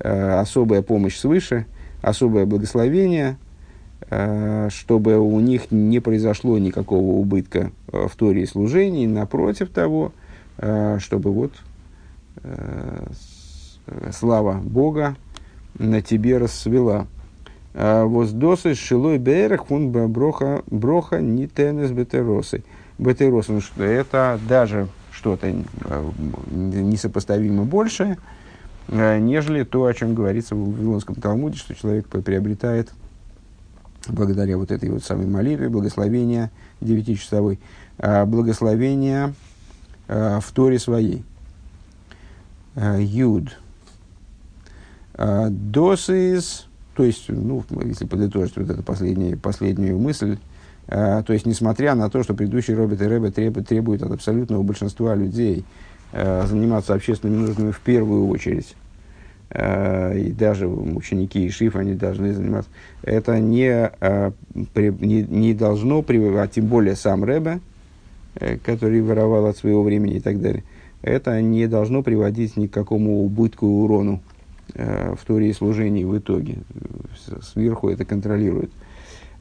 особая 0.00 0.82
помощь 0.82 1.16
свыше, 1.16 1.66
особое 2.02 2.44
благословение, 2.44 3.36
чтобы 4.08 5.18
у 5.18 5.40
них 5.40 5.70
не 5.70 6.00
произошло 6.00 6.58
никакого 6.58 7.18
убытка 7.18 7.70
в 7.88 8.10
Торе 8.16 8.42
и 8.42 8.46
служении, 8.46 9.06
напротив 9.06 9.70
того, 9.70 10.12
чтобы 10.56 11.32
вот 11.32 11.52
слава 14.12 14.60
Бога 14.62 15.16
на 15.78 16.02
тебе 16.02 16.38
расцвела. 16.38 17.06
Воздосы 17.74 18.74
шилой 18.74 19.18
берег 19.18 19.70
он 19.70 19.90
броха, 19.90 20.62
броха 20.66 21.20
не 21.20 21.46
тенес 21.46 21.90
бетеросы. 21.90 22.64
Бетеросы, 22.98 23.52
ну, 23.52 23.60
что 23.60 23.82
это 23.82 24.40
даже 24.48 24.88
что-то 25.10 25.52
несопоставимо 26.50 27.64
большее, 27.64 28.18
нежели 28.88 29.64
то, 29.64 29.84
о 29.84 29.92
чем 29.92 30.14
говорится 30.14 30.54
в 30.54 30.72
Вавилонском 30.72 31.16
Талмуде, 31.16 31.58
что 31.58 31.74
человек 31.74 32.06
приобретает 32.08 32.92
благодаря 34.12 34.56
вот 34.56 34.70
этой 34.70 34.90
вот 34.90 35.04
самой 35.04 35.26
молитве, 35.26 35.68
благословения 35.68 36.50
девятичасовой, 36.80 37.58
благословения 37.98 39.34
в 40.08 40.44
Торе 40.54 40.78
своей. 40.78 41.24
Юд. 42.76 43.58
Досис, 45.16 46.66
то 46.94 47.04
есть, 47.04 47.28
ну, 47.28 47.64
если 47.84 48.04
подытожить 48.04 48.56
вот 48.56 48.68
эту 48.68 48.82
последнюю, 48.82 49.38
последнюю 49.38 49.98
мысль, 49.98 50.36
то 50.86 51.24
есть, 51.28 51.46
несмотря 51.46 51.94
на 51.94 52.10
то, 52.10 52.22
что 52.22 52.34
предыдущий 52.34 52.74
Роберт 52.74 53.00
и 53.00 53.06
Рэбе 53.06 53.30
требуют, 53.30 53.66
требуют 53.66 54.02
от 54.02 54.12
абсолютного 54.12 54.62
большинства 54.62 55.14
людей 55.14 55.64
заниматься 56.12 56.94
общественными 56.94 57.46
нуждами 57.46 57.70
в 57.72 57.80
первую 57.80 58.28
очередь, 58.28 58.76
и 59.54 60.34
даже 60.36 60.66
ученики 60.66 61.46
и 61.46 61.50
шиф, 61.50 61.76
они 61.76 61.94
должны 61.94 62.32
заниматься, 62.32 62.70
это 63.02 63.38
не, 63.38 63.90
не, 64.54 65.22
не 65.22 65.54
должно 65.54 66.02
прививать, 66.02 66.52
тем 66.52 66.66
более 66.66 66.96
сам 66.96 67.22
Рэбе, 67.22 67.60
который 68.64 69.00
воровал 69.02 69.46
от 69.46 69.56
своего 69.56 69.82
времени 69.82 70.16
и 70.16 70.20
так 70.20 70.40
далее– 70.40 70.64
это 71.06 71.40
не 71.40 71.68
должно 71.68 72.02
приводить 72.02 72.56
ни 72.56 72.66
к 72.66 72.72
какому 72.72 73.24
убытку 73.24 73.66
и 73.66 73.68
урону 73.68 74.20
э, 74.74 75.14
в 75.14 75.24
Торе 75.24 75.50
и 75.50 75.52
в 75.52 76.18
итоге. 76.18 76.56
Сверху 77.42 77.88
это 77.90 78.04
контролирует. 78.04 78.70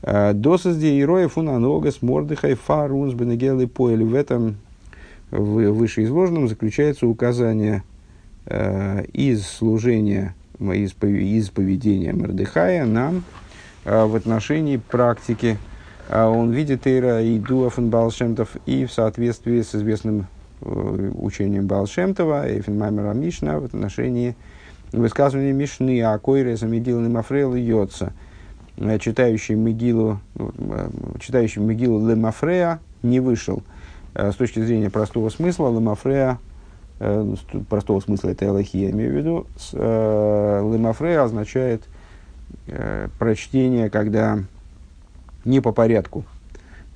Э, 0.04 0.34
Досозди 0.34 0.98
героев 0.98 1.34
фунаногас 1.34 2.04
мордыхай 2.04 2.54
фарунс 2.54 3.16
бенегелы 3.16 3.68
поэль. 3.68 4.04
В 4.04 4.14
этом 4.14 4.58
в 5.32 5.72
вышеизложенном 5.72 6.48
заключается 6.48 7.08
указание 7.08 7.78
э, 7.78 7.95
из 9.14 9.46
служения, 9.48 10.36
из, 10.60 10.94
из 11.04 11.50
поведения 11.50 12.14
Мордыхая 12.14 12.86
нам 12.86 13.24
э, 13.84 14.06
в 14.06 14.16
отношении 14.16 14.78
практики. 14.78 15.58
Э, 16.10 16.26
он 16.26 16.52
видит 16.52 16.88
Эйра 16.88 17.22
и 17.22 17.40
Дуаф 17.40 17.80
и 18.66 18.86
в 18.86 18.92
соответствии 18.92 19.62
с 19.62 19.76
известным 19.76 20.28
Э, 20.62 21.12
учением 21.16 21.68
Балшемтова, 21.68 22.48
Эйфенмаймера 22.48 23.14
Мишна 23.14 23.60
в 23.60 23.66
отношении 23.66 24.36
высказывания 24.94 25.52
Мишны 25.52 26.02
о 26.02 26.18
Койре 26.18 26.56
Замедилы 26.56 27.10
Мафрел 27.10 27.54
э, 28.78 28.98
читающий 29.00 29.56
Мегилу, 29.56 30.22
э, 30.36 30.90
читающий 31.20 31.62
Мегилу 31.62 32.08
Лемафрея 32.08 32.80
не 33.04 33.20
вышел. 33.20 33.64
С 34.14 34.36
точки 34.36 34.62
зрения 34.62 34.90
простого 34.90 35.28
смысла, 35.28 35.68
Лемафрея, 35.70 36.40
простого 37.70 38.00
смысла 38.00 38.30
это 38.30 38.46
Элохи, 38.46 38.78
я 38.78 38.92
имею 38.92 39.12
в 39.12 39.16
виду, 39.16 39.48
Лемафрея 39.74 41.24
означает 41.24 41.84
прочтение, 43.20 43.90
когда 43.90 44.40
не 45.44 45.60
по 45.60 45.72
порядку, 45.72 46.26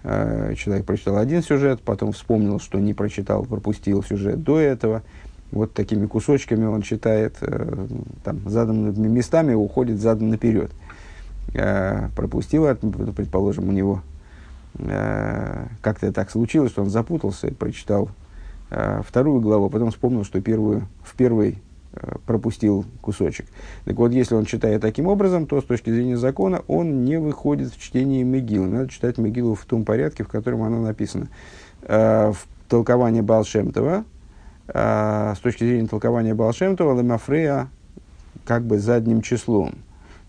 Э, 0.04 0.54
человек 0.56 0.86
прочитал 0.86 1.18
один 1.18 1.44
сюжет, 1.44 1.82
потом 1.82 2.14
вспомнил, 2.14 2.60
что 2.60 2.80
не 2.80 2.94
прочитал, 2.94 3.44
пропустил 3.44 4.04
сюжет 4.04 4.44
до 4.44 4.60
этого. 4.60 5.04
Вот 5.52 5.74
такими 5.74 6.06
кусочками 6.06 6.66
он 6.66 6.82
читает, 6.82 7.38
э, 7.42 7.88
там, 8.24 8.48
заданными 8.50 9.08
местами 9.08 9.54
уходит 9.54 10.00
задом 10.00 10.30
наперед. 10.30 10.72
Э, 11.54 12.10
пропустил, 12.16 12.66
предположим, 12.76 13.70
у 13.70 13.72
него 13.72 14.02
как-то 15.82 16.14
так 16.14 16.30
случилось, 16.30 16.72
что 16.72 16.84
он 16.84 16.90
запутался 16.90 17.48
и 17.48 17.52
прочитал 17.52 18.10
вторую 18.70 19.42
главу, 19.42 19.66
а 19.66 19.70
потом 19.70 19.92
вспомнил, 19.92 20.24
что 20.24 20.42
первую, 20.42 20.88
в 21.04 21.16
первой 21.16 21.58
Э, 21.92 22.18
пропустил 22.28 22.86
кусочек. 23.02 23.48
Так 23.86 23.96
вот, 23.96 24.12
если 24.12 24.36
он 24.36 24.46
читает 24.46 24.82
таким 24.82 25.08
образом, 25.08 25.48
то 25.48 25.60
с 25.60 25.64
точки 25.64 25.90
зрения 25.90 26.18
закона 26.18 26.62
он 26.68 27.04
не 27.04 27.20
выходит 27.20 27.74
в 27.74 27.82
чтении 27.82 28.22
Мегилы. 28.22 28.68
Надо 28.68 28.90
читать 28.90 29.18
Мегилу 29.18 29.56
в 29.56 29.66
том 29.66 29.86
порядке, 29.86 30.24
в 30.24 30.28
котором 30.28 30.62
она 30.62 30.80
написана. 30.80 31.30
Э, 31.82 32.32
в 32.32 32.48
толковании 32.70 33.22
Балшемтова, 33.22 34.06
э, 34.68 35.34
с 35.36 35.40
точки 35.40 35.64
зрения 35.64 35.88
толкования 35.88 36.36
Балшемтова, 36.36 36.96
Лемафрея 37.00 37.70
как 38.46 38.64
бы 38.66 38.78
задним 38.78 39.24
числом. 39.24 39.74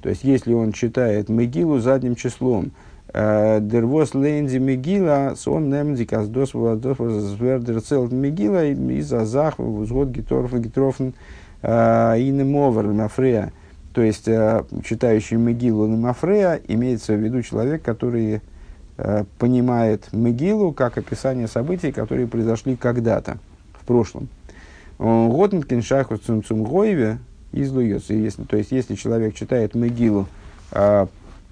То 0.00 0.08
есть, 0.08 0.24
если 0.24 0.54
он 0.54 0.72
читает 0.72 1.28
Мегилу 1.28 1.78
задним 1.78 2.14
числом, 2.16 2.72
Дервос 3.12 4.14
лейнди 4.14 4.58
Мегила, 4.58 5.34
сон 5.36 5.68
немди 5.68 6.04
каздос 6.04 6.54
владос 6.54 6.98
звердер 6.98 7.80
целт 7.80 8.12
Мегила, 8.12 8.64
из 8.64 9.12
Азах, 9.12 9.58
взгод 9.58 10.10
гиторф 10.10 10.52
гитрофн, 10.54 11.10
Э, 11.62 12.18
и 12.18 12.30
немовер 12.30 12.86
Мафрея, 12.86 13.52
то 13.92 14.00
есть 14.00 14.28
э, 14.28 14.64
читающий 14.82 15.36
Мегилу 15.36 15.88
Мафрея, 15.88 16.60
имеется 16.68 17.14
в 17.14 17.18
виду 17.18 17.42
человек, 17.42 17.82
который 17.82 18.40
э, 18.96 19.24
понимает 19.38 20.08
Мегилу 20.12 20.72
как 20.72 20.96
описание 20.96 21.48
событий, 21.48 21.92
которые 21.92 22.26
произошли 22.28 22.76
когда-то, 22.76 23.38
в 23.78 23.84
прошлом. 23.84 24.28
Готн 24.98 25.60
киншаху 25.60 26.16
цумцум 26.16 26.62
гойве 26.62 27.18
излуется. 27.52 28.14
То 28.48 28.56
есть, 28.56 28.70
если 28.70 28.94
человек 28.94 29.34
читает 29.34 29.74
Мегилу, 29.74 30.26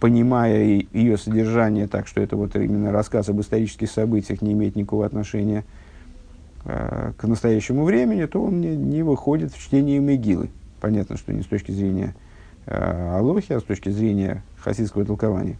понимая 0.00 0.84
ее 0.92 1.16
содержание 1.18 1.86
так, 1.86 2.06
что 2.06 2.20
это 2.20 2.36
вот 2.36 2.56
именно 2.56 2.92
рассказ 2.92 3.28
об 3.28 3.40
исторических 3.40 3.90
событиях 3.90 4.42
не 4.42 4.52
имеет 4.52 4.76
никакого 4.76 5.06
отношения 5.06 5.64
Э, 6.64 7.12
к 7.16 7.26
настоящему 7.26 7.84
времени, 7.84 8.26
то 8.26 8.42
он 8.42 8.60
не, 8.60 8.76
не 8.76 9.02
выходит 9.02 9.52
в 9.52 9.58
чтение 9.58 10.00
Мегилы. 10.00 10.50
Понятно, 10.80 11.16
что 11.16 11.32
не 11.32 11.42
с 11.42 11.46
точки 11.46 11.70
зрения 11.72 12.14
э, 12.66 13.16
Алохи, 13.16 13.52
а 13.54 13.60
с 13.60 13.62
точки 13.62 13.88
зрения 13.88 14.42
хасидского 14.58 15.06
толкования. 15.06 15.56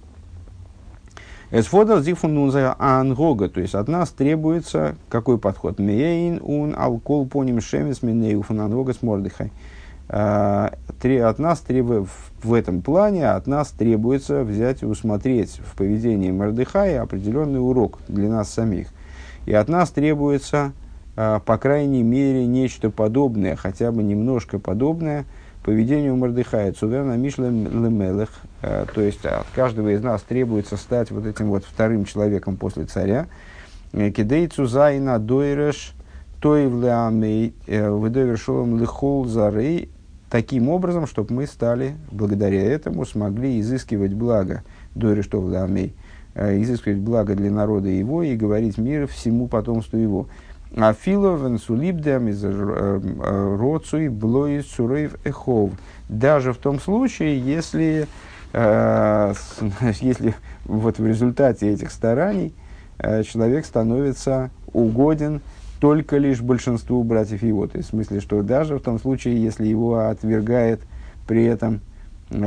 Эсфода 1.51 2.03
зифунунза 2.03 2.77
ангога, 2.79 3.49
то 3.49 3.59
есть 3.59 3.75
от 3.75 3.89
нас 3.89 4.11
требуется 4.11 4.97
какой 5.09 5.39
подход? 5.39 5.79
Мейн 5.79 6.41
ун 6.43 6.75
алкол 6.77 7.27
поним 7.27 7.63
шемис 7.63 8.03
минею 8.03 8.43
фунангога 8.43 8.93
с 8.93 9.01
мордыхай. 9.01 9.51
От 10.09 11.39
нас 11.39 11.61
требует, 11.61 12.09
в 12.43 12.55
этом 12.55 12.81
плане 12.81 13.31
от 13.31 13.47
нас 13.47 13.69
требуется 13.69 14.43
взять 14.43 14.83
и 14.83 14.87
усмотреть 14.87 15.61
в 15.65 15.77
поведении 15.77 16.31
Мордыхая 16.31 17.03
определенный 17.03 17.61
урок 17.61 17.99
для 18.09 18.29
нас 18.29 18.51
самих. 18.51 18.89
И 19.45 19.53
от 19.53 19.69
нас 19.69 19.91
требуется 19.91 20.73
а, 21.21 21.41
по 21.41 21.59
крайней 21.59 22.05
мере, 22.05 22.47
нечто 22.47 22.91
подобное, 22.91 23.57
хотя 23.57 23.91
бы 23.91 24.05
немножко 24.05 24.61
подобное 24.61 25.25
поведению 25.65 26.15
Мордыхая. 26.15 26.73
Цуверна 26.73 27.17
Мишлем 27.17 27.65
Лемелех, 27.65 28.29
а, 28.63 28.87
то 28.87 29.01
есть 29.01 29.27
от 29.27 29.49
каждого 29.53 29.89
из 29.89 30.01
нас 30.01 30.23
требуется 30.23 30.77
стать 30.77 31.11
вот 31.11 31.27
этим 31.27 31.49
вот 31.49 31.65
вторым 31.65 32.05
человеком 32.05 32.57
после 32.57 32.85
царя. 32.85 33.27
Кидейцу 33.91 34.67
Зайна 34.67 35.19
Дойреш 35.19 35.93
Тоевлеамей 36.41 37.53
э, 37.67 37.91
Выдовершолом 37.91 38.79
Лихол 38.79 39.25
Зарей 39.25 39.91
таким 40.31 40.69
образом, 40.69 41.07
чтобы 41.07 41.35
мы 41.35 41.47
стали, 41.47 41.97
благодаря 42.11 42.63
этому, 42.63 43.05
смогли 43.05 43.61
изыскивать 43.61 44.13
благо 44.13 44.63
Дойреш 44.95 45.27
Тоевлеамей, 45.27 45.95
э, 46.35 46.61
изыскивать 46.63 46.99
благо 46.99 47.35
для 47.35 47.51
народа 47.51 47.89
его 47.89 48.23
и 48.23 48.37
говорить 48.37 48.79
мир 48.79 49.07
всему 49.07 49.49
потомству 49.49 49.99
его. 49.99 50.29
Афило 50.77 51.37
венсулибдем 51.37 52.29
из 52.29 52.45
э, 52.45 52.51
э, 52.51 53.57
роцуй 53.59 54.09
блои 54.09 54.61
сурейв 54.61 55.17
эхов. 55.25 55.73
Даже 56.09 56.53
в 56.53 56.59
том 56.59 56.81
случае, 56.81 57.39
если, 57.41 58.07
если 58.53 60.35
вот 60.65 60.99
в 60.99 61.07
результате 61.07 61.71
этих 61.71 61.91
стараний 61.91 62.55
человек 62.99 63.67
становится 63.67 64.51
угоден 64.73 65.43
только 65.81 66.19
лишь 66.19 66.41
большинству 66.41 67.03
братьев 67.05 67.43
его. 67.43 67.67
То 67.67 67.79
есть 67.79 67.89
в 67.89 67.93
смысле, 67.93 68.21
что 68.21 68.43
даже 68.43 68.79
в 68.79 68.83
том 68.83 68.99
случае, 68.99 69.43
если 69.43 69.67
его 69.67 70.09
отвергает 70.09 70.81
при 71.27 71.45
этом 71.45 71.81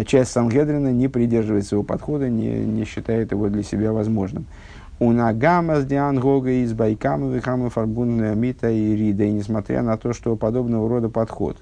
часть 0.05 0.31
Сангедрина, 0.31 0.91
не 0.91 1.07
придерживается 1.07 1.75
его 1.75 1.83
подхода, 1.83 2.29
не, 2.29 2.49
не 2.65 2.85
считает 2.85 3.31
его 3.31 3.49
для 3.49 3.63
себя 3.63 3.93
возможным. 3.93 4.45
У 4.99 5.11
Нагама 5.11 5.81
с 5.81 5.85
Диангога 5.85 6.51
из 6.63 6.73
Байкама 6.73 7.33
Вихама 7.33 7.71
Фарбун 7.71 8.39
Мита 8.39 8.69
и 8.69 8.95
Рида. 8.95 9.23
И 9.23 9.31
несмотря 9.31 9.81
на 9.81 9.97
то, 9.97 10.13
что 10.13 10.35
подобного 10.35 10.87
рода 10.87 11.09
подход, 11.09 11.57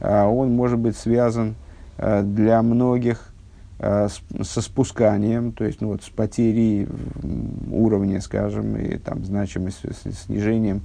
а, 0.00 0.26
он 0.26 0.52
может 0.52 0.78
быть 0.78 0.96
связан 0.96 1.54
а, 1.98 2.22
для 2.22 2.62
многих 2.62 3.26
со 3.80 4.60
спусканием, 4.60 5.52
то 5.52 5.64
есть 5.64 5.80
ну, 5.80 5.88
вот, 5.88 6.02
с 6.02 6.10
потерей 6.10 6.86
уровня, 7.70 8.20
скажем, 8.20 8.76
и 8.76 8.98
там, 8.98 9.24
значимость, 9.24 9.80
снижением 10.26 10.82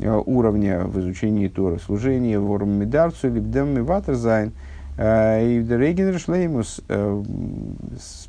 уровня 0.00 0.84
в 0.84 0.98
изучении 1.00 1.48
Тора, 1.48 1.78
служения, 1.78 2.38
ворм 2.38 2.78
медарцу, 2.78 3.28
либдем 3.28 3.84
ватерзайн, 3.84 4.52
И 4.98 5.64
в 5.66 5.72
Рейгенер 5.72 6.18
Шлеймус, 6.18 6.82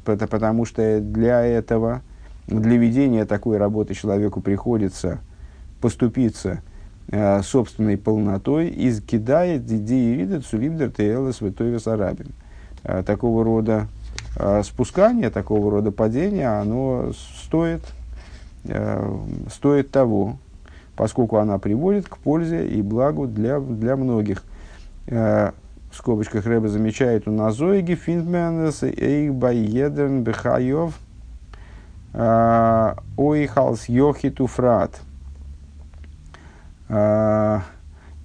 потому 0.06 0.66
что 0.66 1.02
для 1.02 1.42
этого, 1.46 2.02
для 2.48 2.78
ведения 2.78 3.26
такой 3.26 3.58
работы 3.58 3.94
человеку 3.94 4.40
приходится 4.40 5.20
поступиться 5.82 6.62
собственной 7.44 7.98
полнотой, 7.98 8.70
из 8.70 9.02
кидает 9.02 9.70
идеи 9.70 10.16
Рида 10.16 10.40
Цулибдер 10.40 10.90
Теэлес 10.90 11.42
Ветойвес 11.42 11.86
Арабин. 11.86 12.28
Такого 13.06 13.44
рода 13.44 13.88
спускание, 14.64 15.30
такого 15.30 15.70
рода 15.70 15.92
падение, 15.92 16.48
оно 16.48 17.12
стоит, 17.44 17.82
стоит 19.52 19.92
того, 19.92 20.38
поскольку 20.96 21.38
она 21.38 21.58
приводит 21.58 22.08
к 22.08 22.18
пользе 22.18 22.68
и 22.68 22.82
благу 22.82 23.28
для, 23.28 23.60
для 23.60 23.96
многих. 23.96 24.44
Э, 25.08 25.52
в 25.92 25.96
скобочках 25.96 26.46
Рэба 26.46 26.68
замечает 26.68 27.28
у 27.28 27.32
Назоиги 27.32 27.96
Финтменес 27.96 28.84
Эйх 28.84 29.34
Байедерн 29.34 30.24
Бехайов 30.24 30.98
э, 32.14 32.96
Ойхалс 33.18 33.90
Йохиту 33.90 34.48
Фрат. 34.48 35.02
Э, 36.90 37.60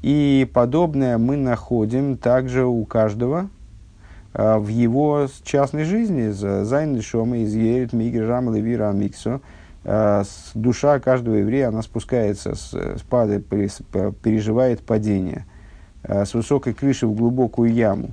и 0.03 0.49
подобное 0.53 1.19
мы 1.19 1.37
находим 1.37 2.17
также 2.17 2.65
у 2.65 2.85
каждого 2.85 3.49
в 4.33 4.69
его 4.69 5.27
частной 5.43 5.83
жизни. 5.83 6.29
Зайн 6.31 7.03
Шома 7.03 7.39
из 7.39 7.55
Ерит 7.55 7.93
Мигер 7.93 8.29
Рам 8.29 8.55
Левира 8.55 8.93
Миксо– 8.93 9.41
Э, 9.51 9.68
душа 10.55 11.01
каждого 11.01 11.37
еврея, 11.37 11.69
она 11.69 11.81
спускается, 11.81 12.55
спадает, 12.55 13.47
переживает 13.47 14.83
падение 14.83 15.47
э, 16.03 16.27
с 16.27 16.35
высокой 16.35 16.75
крыши 16.75 17.07
в 17.07 17.15
глубокую 17.15 17.73
яму. 17.73 18.11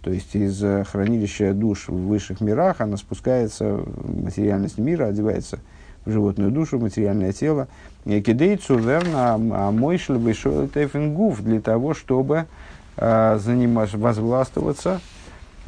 То 0.00 0.10
есть 0.10 0.34
из 0.34 0.62
э, 0.64 0.84
хранилища 0.84 1.52
душ 1.52 1.88
в 1.88 2.06
высших 2.06 2.40
мирах 2.40 2.80
она 2.80 2.96
спускается 2.96 3.74
в 3.74 4.24
материальность 4.24 4.78
мира, 4.78 5.06
одевается 5.06 5.58
в 6.06 6.10
животную 6.10 6.50
душу, 6.50 6.78
в 6.78 6.82
материальное 6.82 7.32
тело. 7.32 7.68
Кидейцу 8.06 8.78
верно, 8.78 9.34
а 9.34 9.70
мой 9.70 10.00
гуф 11.14 11.42
для 11.42 11.60
того, 11.60 11.92
чтобы 11.92 12.46
заниматься, 12.96 13.98
возгластвоваться 13.98 15.00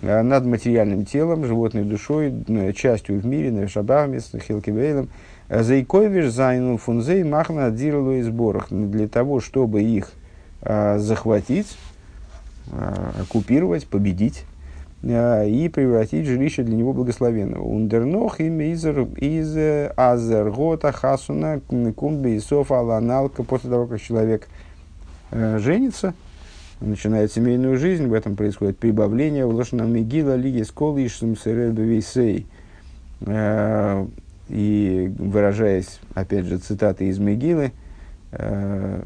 над 0.00 0.46
материальным 0.46 1.04
телом, 1.04 1.44
животной 1.44 1.84
душой, 1.84 2.32
частью 2.74 3.20
в 3.20 3.26
мире, 3.26 3.68
шабахами, 3.68 4.20
хилкивейлом, 4.20 5.10
Зайковиш 5.50 6.30
зайну 6.30 6.76
фунзей 6.76 7.24
махна 7.24 7.70
дирлу 7.70 8.12
и 8.12 8.22
сборах. 8.22 8.68
Для 8.70 9.08
того, 9.08 9.40
чтобы 9.40 9.82
их 9.82 10.12
а, 10.62 10.98
захватить, 10.98 11.76
а, 12.70 13.12
оккупировать, 13.20 13.88
победить 13.88 14.44
а, 15.02 15.44
и 15.44 15.68
превратить 15.68 16.26
жилище 16.26 16.62
для 16.62 16.76
него 16.76 16.92
благословенного. 16.92 17.64
Ундернох 17.64 18.38
им 18.38 18.60
изер 18.60 19.00
из 19.16 19.56
азергота 19.96 20.92
хасуна 20.92 21.60
кумби 21.96 22.36
и 22.36 22.40
софа 22.40 22.78
аланалка. 22.78 23.42
После 23.42 23.70
того, 23.70 23.88
как 23.88 24.00
человек 24.00 24.46
а, 25.32 25.58
женится, 25.58 26.14
начинает 26.80 27.32
семейную 27.32 27.76
жизнь, 27.76 28.06
в 28.06 28.14
этом 28.14 28.36
происходит 28.36 28.78
прибавление 28.78 29.46
в 29.46 29.54
лошадном 29.56 29.92
мегила 29.92 30.36
лиги 30.36 30.62
сколы 30.62 31.04
ишсум 31.04 31.36
сей 31.36 32.46
и 34.50 35.12
выражаясь, 35.18 36.00
опять 36.14 36.44
же, 36.44 36.58
цитаты 36.58 37.06
из 37.06 37.18
Мегилы, 37.18 37.72
э, 38.32 39.02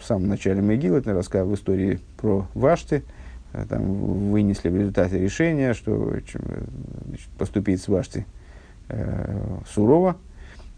в 0.00 0.04
самом 0.04 0.28
начале 0.28 0.62
Мегилы, 0.62 0.98
это 0.98 1.12
рассказ 1.12 1.46
в 1.46 1.54
истории 1.54 2.00
про 2.16 2.46
Вашты, 2.54 3.02
э, 3.52 3.66
там 3.68 4.30
вынесли 4.30 4.70
в 4.70 4.76
результате 4.76 5.18
решения, 5.18 5.74
что 5.74 6.10
значит, 6.10 6.40
поступить 7.38 7.82
с 7.82 7.88
Вашти 7.88 8.26
э, 8.88 9.58
сурово, 9.68 10.16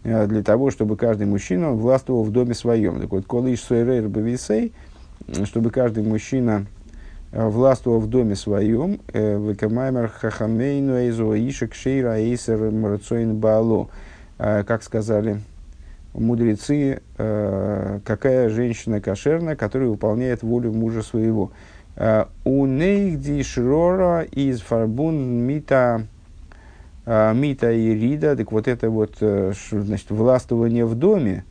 э, 0.03 0.27
для 0.27 0.43
того, 0.43 0.69
чтобы 0.69 0.97
каждый 0.97 1.25
мужчина 1.25 1.71
властвовал 1.71 2.23
в 2.23 2.31
доме 2.31 2.53
своем. 2.53 2.99
Так 2.99 3.11
вот, 3.11 3.25
колыш 3.25 3.61
суэрейр 3.61 4.09
бависей, 4.09 4.73
чтобы 5.45 5.71
каждый 5.71 6.03
мужчина 6.03 6.65
э, 6.65 6.78
властвовал 7.31 7.99
в 7.99 8.07
доме 8.07 8.35
своем, 8.35 9.01
э, 9.13 9.39
векамаймер 9.39 10.09
хахамейну 10.09 10.97
эйзо 10.97 11.35
ишек 11.35 11.73
шейра 11.73 12.19
эйсер 12.19 12.71
марцоин 12.71 13.37
баало, 13.37 13.89
Э, 14.39 14.63
как 14.63 14.83
сказали 14.83 15.41
мудрецы, 16.13 17.01
э, 17.17 17.99
какая 18.05 18.49
женщина 18.49 19.01
кошерная, 19.01 19.57
которая 19.57 19.89
выполняет 19.89 20.43
волю 20.43 20.71
мужа 20.71 21.03
своего. 21.03 21.51
Э, 21.97 22.25
у 22.45 22.65
нейгди 22.65 23.43
шрора 23.43 24.21
из 24.21 24.61
фарбун 24.61 25.43
мита 25.43 26.07
мита 27.05 27.71
и 27.71 27.95
рида, 27.95 28.35
так 28.35 28.51
вот 28.51 28.67
это 28.67 28.91
вот 28.91 29.15
значит, 29.19 30.11
властвование 30.11 30.85
в 30.85 30.93
доме, 30.93 31.43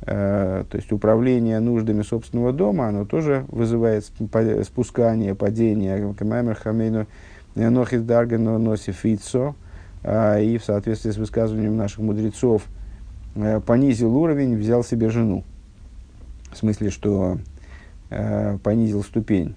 то 0.00 0.66
есть 0.72 0.92
управление 0.92 1.58
нуждами 1.58 2.02
собственного 2.02 2.52
дома, 2.52 2.88
оно 2.88 3.06
тоже 3.06 3.44
вызывает 3.48 4.04
спускание, 4.04 5.34
падение. 5.34 6.14
Камаймер 6.16 6.54
хамейну 6.54 7.06
нохис 7.54 8.02
даргано 8.02 8.58
носифицо. 8.58 9.56
А, 10.08 10.38
и 10.38 10.56
в 10.56 10.64
соответствии 10.64 11.10
с 11.10 11.16
высказыванием 11.16 11.76
наших 11.76 11.98
мудрецов 11.98 12.62
э, 13.34 13.60
понизил 13.60 14.16
уровень, 14.16 14.56
взял 14.56 14.84
себе 14.84 15.10
жену. 15.10 15.42
В 16.52 16.56
смысле, 16.56 16.90
что 16.90 17.38
э, 18.10 18.56
понизил 18.62 19.02
ступень, 19.02 19.56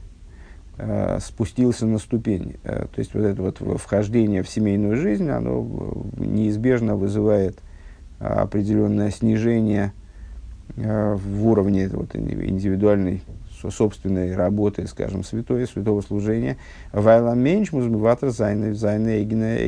э, 0.78 1.20
спустился 1.22 1.86
на 1.86 2.00
ступень. 2.00 2.56
То 2.64 2.90
есть 2.98 3.14
вот 3.14 3.26
это 3.26 3.44
вот 3.44 3.80
вхождение 3.80 4.42
в 4.42 4.50
семейную 4.50 4.96
жизнь, 4.96 5.30
оно 5.30 6.04
неизбежно 6.18 6.96
вызывает 6.96 7.60
определенное 8.18 9.12
снижение 9.12 9.94
в 10.76 11.48
уровне 11.48 11.90
вот, 11.90 12.16
индивидуальной 12.16 13.22
собственной 13.70 14.36
работы, 14.36 14.88
скажем, 14.88 15.24
святой, 15.24 15.68
святого 15.68 16.02
служения. 16.02 16.58
Вайла 16.94 17.34
меньш 17.34 17.74
музмыватор 17.74 18.30
зайны 18.30 18.74
зайны 18.74 19.22
эгины 19.24 19.68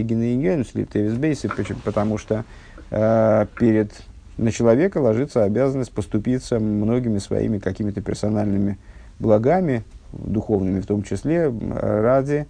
потому 1.83 2.17
что 2.17 2.45
э, 2.89 3.45
перед 3.59 3.91
на 4.37 4.51
человека 4.51 4.99
ложится 4.99 5.43
обязанность 5.43 5.91
поступиться 5.91 6.59
многими 6.59 7.19
своими 7.19 7.59
какими-то 7.59 8.01
персональными 8.01 8.77
благами, 9.19 9.83
духовными 10.13 10.79
в 10.79 10.87
том 10.87 11.03
числе, 11.03 11.53
ради 11.71 12.47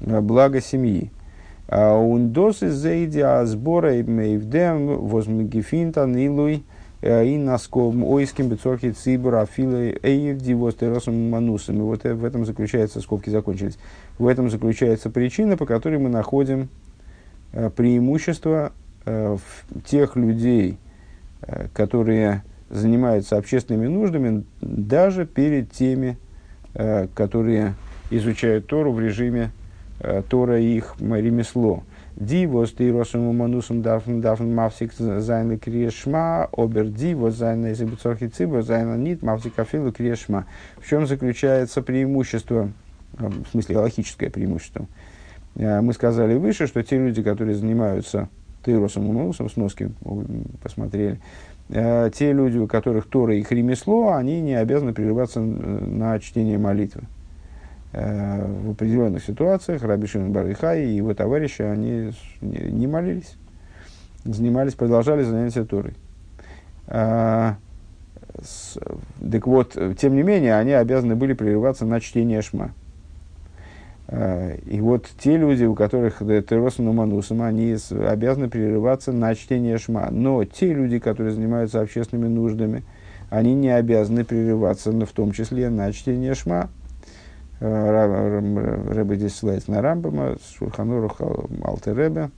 э, 0.00 0.20
блага 0.20 0.60
семьи. 0.60 1.10
Ундос 1.68 2.62
из 2.62 2.80
зейди 2.80 3.24
сбора 3.46 3.96
и 3.96 4.02
мейвдем 4.04 4.98
возмегифинта 5.08 6.06
нилуй– 6.06 6.62
и 7.06 7.38
наском 7.38 8.02
ойским 8.02 8.48
бецорки 8.48 8.90
цибура 8.90 9.42
афилы 9.42 9.96
эйвди 10.02 10.54
востеросом 10.54 11.30
манусом. 11.30 11.76
И 11.76 11.80
вот 11.80 12.02
в 12.02 12.24
этом 12.24 12.44
заключается, 12.44 13.00
скобки 13.00 13.30
закончились, 13.30 13.78
в 14.18 14.26
этом 14.26 14.50
заключается 14.50 15.08
причина, 15.08 15.56
по 15.56 15.66
которой 15.66 16.00
мы 16.00 16.08
находим 16.08 16.68
э, 17.52 17.70
преимущество 17.70 18.72
э, 19.04 19.36
тех 19.84 20.16
людей, 20.16 20.78
э, 21.42 21.68
которые 21.72 22.42
занимаются 22.70 23.36
общественными 23.36 23.86
нуждами, 23.86 24.44
даже 24.60 25.24
перед 25.24 25.70
теми, 25.70 26.18
которые 27.14 27.74
изучают 28.10 28.66
Тору 28.66 28.92
в 28.92 29.00
режиме 29.00 29.52
Тора 30.28 30.58
их 30.58 30.96
ремесло. 31.00 31.84
די 32.16 32.35
וואס 32.35 32.72
תורתם 32.72 33.36
אומנותם 33.36 33.82
דארפן 33.82 34.20
דארפן 34.20 34.50
מפסיק 34.50 34.94
זיין 34.94 35.58
קריאת 35.58 36.03
שמע, 36.03 36.48
אבער 36.50 36.86
די 36.86 37.02
וואס 37.02 37.34
זיינען 37.34 37.72
עוסק 37.72 37.82
בצרכי 38.34 38.49
ציבור 38.49 38.62
זיינען 38.62 38.96
ניט 38.96 39.22
מפסיק 39.22 39.58
אפילו 39.58 39.92
קריאת 39.92 40.19
שמע. 40.19 40.46
В 40.78 40.88
чем 40.88 41.06
заключается 41.06 41.82
преимущество, 41.82 42.70
э, 43.18 43.28
в 43.28 43.50
смысле 43.50 43.78
логическое 43.78 44.30
преимущество? 44.30 44.86
Э, 45.56 45.82
мы 45.82 45.92
сказали 45.92 46.36
выше, 46.36 46.66
что 46.66 46.82
те 46.82 46.96
люди, 46.96 47.22
которые 47.22 47.54
занимаются 47.54 48.30
תורתם 48.64 49.10
אומנותם, 49.10 49.50
сноски 49.50 49.90
посмотрели, 50.62 51.20
э, 51.68 52.10
те 52.14 52.32
люди, 52.32 52.56
у 52.56 52.66
которых 52.66 53.08
Тора 53.08 53.36
их 53.36 53.52
ремесло, 53.52 54.14
они 54.14 54.40
не 54.40 54.54
обязаны 54.54 54.94
прерываться 54.94 55.40
на 55.40 56.18
чтение 56.18 56.56
молитвы. 56.56 57.02
Э, 57.92 58.46
в 58.46 58.70
определенных 58.72 59.24
ситуациях 59.24 59.82
Раби 59.82 60.06
Шимон 60.06 60.32
Барихай 60.32 60.84
и 60.84 60.96
его 60.96 61.14
товарищи, 61.14 61.62
они 61.62 62.12
не 62.40 62.86
молились, 62.86 63.36
занимались, 64.24 64.74
продолжали 64.74 65.22
занятия 65.22 65.64
Торой. 65.64 65.94
А, 66.88 67.56
так 69.30 69.46
вот, 69.46 69.76
тем 69.98 70.14
не 70.14 70.22
менее, 70.22 70.56
они 70.56 70.72
обязаны 70.72 71.16
были 71.16 71.32
прерываться 71.32 71.86
на 71.86 72.00
чтение 72.00 72.42
Шма. 72.42 72.72
А, 74.08 74.54
и 74.66 74.80
вот 74.80 75.08
те 75.18 75.36
люди, 75.36 75.64
у 75.64 75.74
которых 75.74 76.18
Теросом 76.18 76.94
Манусом, 76.94 77.42
они 77.42 77.76
обязаны 77.90 78.48
прерываться 78.48 79.12
на 79.12 79.34
чтение 79.34 79.78
Шма. 79.78 80.08
Но 80.10 80.44
те 80.44 80.72
люди, 80.72 80.98
которые 80.98 81.32
занимаются 81.32 81.80
общественными 81.80 82.28
нуждами, 82.28 82.82
они 83.30 83.54
не 83.54 83.70
обязаны 83.70 84.24
прерываться, 84.24 84.92
в 84.92 85.12
том 85.12 85.32
числе 85.32 85.70
на 85.70 85.92
чтение 85.92 86.34
Шма. 86.34 86.68
Рэбе 87.60 89.16
здесь 89.16 89.36
ссылается 89.36 89.70
на 89.70 89.80
Рамбама, 89.80 90.36
Шурханорух 90.58 91.20
Алтеребе 91.64 92.30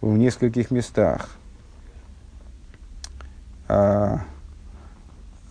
в 0.00 0.16
нескольких 0.16 0.70
местах. 0.70 1.30
А, 3.68 4.20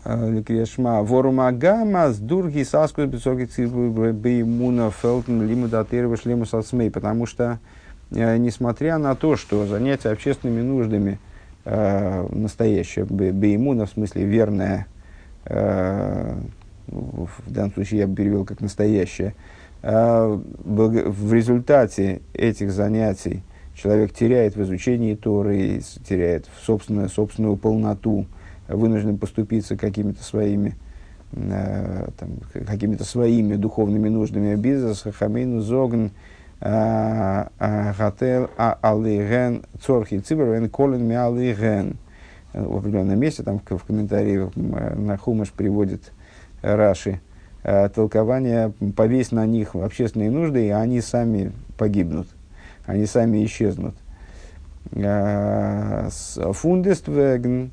Ликрешма. 0.08 1.04
Ворумагама 1.04 2.12
с 2.12 2.18
дурги 2.18 2.64
цибу 2.64 3.90
беймуна 4.14 4.90
фелтен 4.90 5.46
лимуда 5.46 5.84
терва 5.84 6.16
шлему 6.16 6.46
сацмей. 6.46 6.90
Потому 6.90 7.26
что, 7.26 7.60
э, 8.12 8.38
несмотря 8.38 8.98
на 9.00 9.16
то, 9.16 9.36
что 9.36 9.66
занятие 9.66 10.10
общественными 10.10 10.62
нуждами 10.62 11.20
э, 11.66 12.26
настоящее, 12.32 13.04
беймуна, 13.04 13.86
в 13.86 13.90
смысле 13.90 14.24
верное, 14.24 14.88
э, 15.44 16.38
в 16.88 17.52
данном 17.52 17.74
случае 17.74 18.02
я 18.02 18.08
бы 18.08 18.16
перевел 18.16 18.46
как 18.46 18.62
настоящее, 18.62 19.36
в 19.82 21.34
результате 21.34 22.22
этих 22.34 22.72
занятий 22.72 23.44
человек 23.76 24.14
теряет 24.14 24.56
в 24.56 24.64
изучении 24.64 25.16
Торы, 25.16 25.82
теряет 26.08 26.48
собственную, 26.64 27.10
собственную 27.10 27.58
полноту, 27.58 28.26
вынужден 28.68 29.18
поступиться 29.18 29.78
какими-то 29.78 30.24
своими 30.24 30.76
э, 31.32 32.08
какими-то 32.66 33.06
своими 33.06 33.56
духовными 33.56 34.10
нуждами. 34.10 34.56
Бизнес 34.56 35.04
хамейну 35.04 35.62
зогн 35.62 36.10
гател 36.60 38.50
а 38.58 38.80
алиген 38.82 39.64
цорхи 39.80 40.20
цибер 40.20 40.68
колен 40.70 41.08
ми 41.08 41.16
алиген 41.16 41.98
в 42.54 42.78
определенном 42.78 43.20
месте 43.20 43.44
там 43.44 43.60
в, 43.60 43.78
в 43.78 43.84
комментарии 43.84 44.50
на 44.56 45.18
Хумаш 45.18 45.52
приводит 45.52 46.14
Раши 46.62 47.20
э, 47.64 47.90
толкование 47.90 48.74
повесь 48.96 49.32
на 49.32 49.46
них 49.46 49.76
общественные 49.76 50.32
нужды 50.32 50.68
и 50.68 50.70
они 50.70 51.02
сами 51.02 51.52
погибнут 51.78 52.28
они 52.86 53.06
сами 53.06 53.46
исчезнут 53.46 53.96
э, 54.92 56.10
фундествеген 56.10 57.72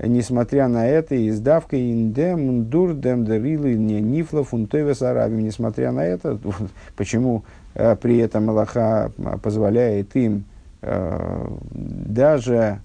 несмотря 0.00 0.66
на 0.66 0.88
это, 0.88 1.28
издавка 1.28 1.76
индем 1.76 2.64
дурдем 2.64 3.24
дарилы 3.24 3.74
не 3.74 4.00
нифла 4.00 4.42
фунтове 4.42 4.92
сарабим. 4.92 5.44
Несмотря 5.44 5.92
на 5.92 6.04
это, 6.04 6.36
почему 6.96 7.44
э, 7.74 7.94
при 7.94 8.18
этом 8.18 8.50
Аллаха 8.50 9.12
позволяет 9.40 10.16
им 10.16 10.44
даже 10.82 12.80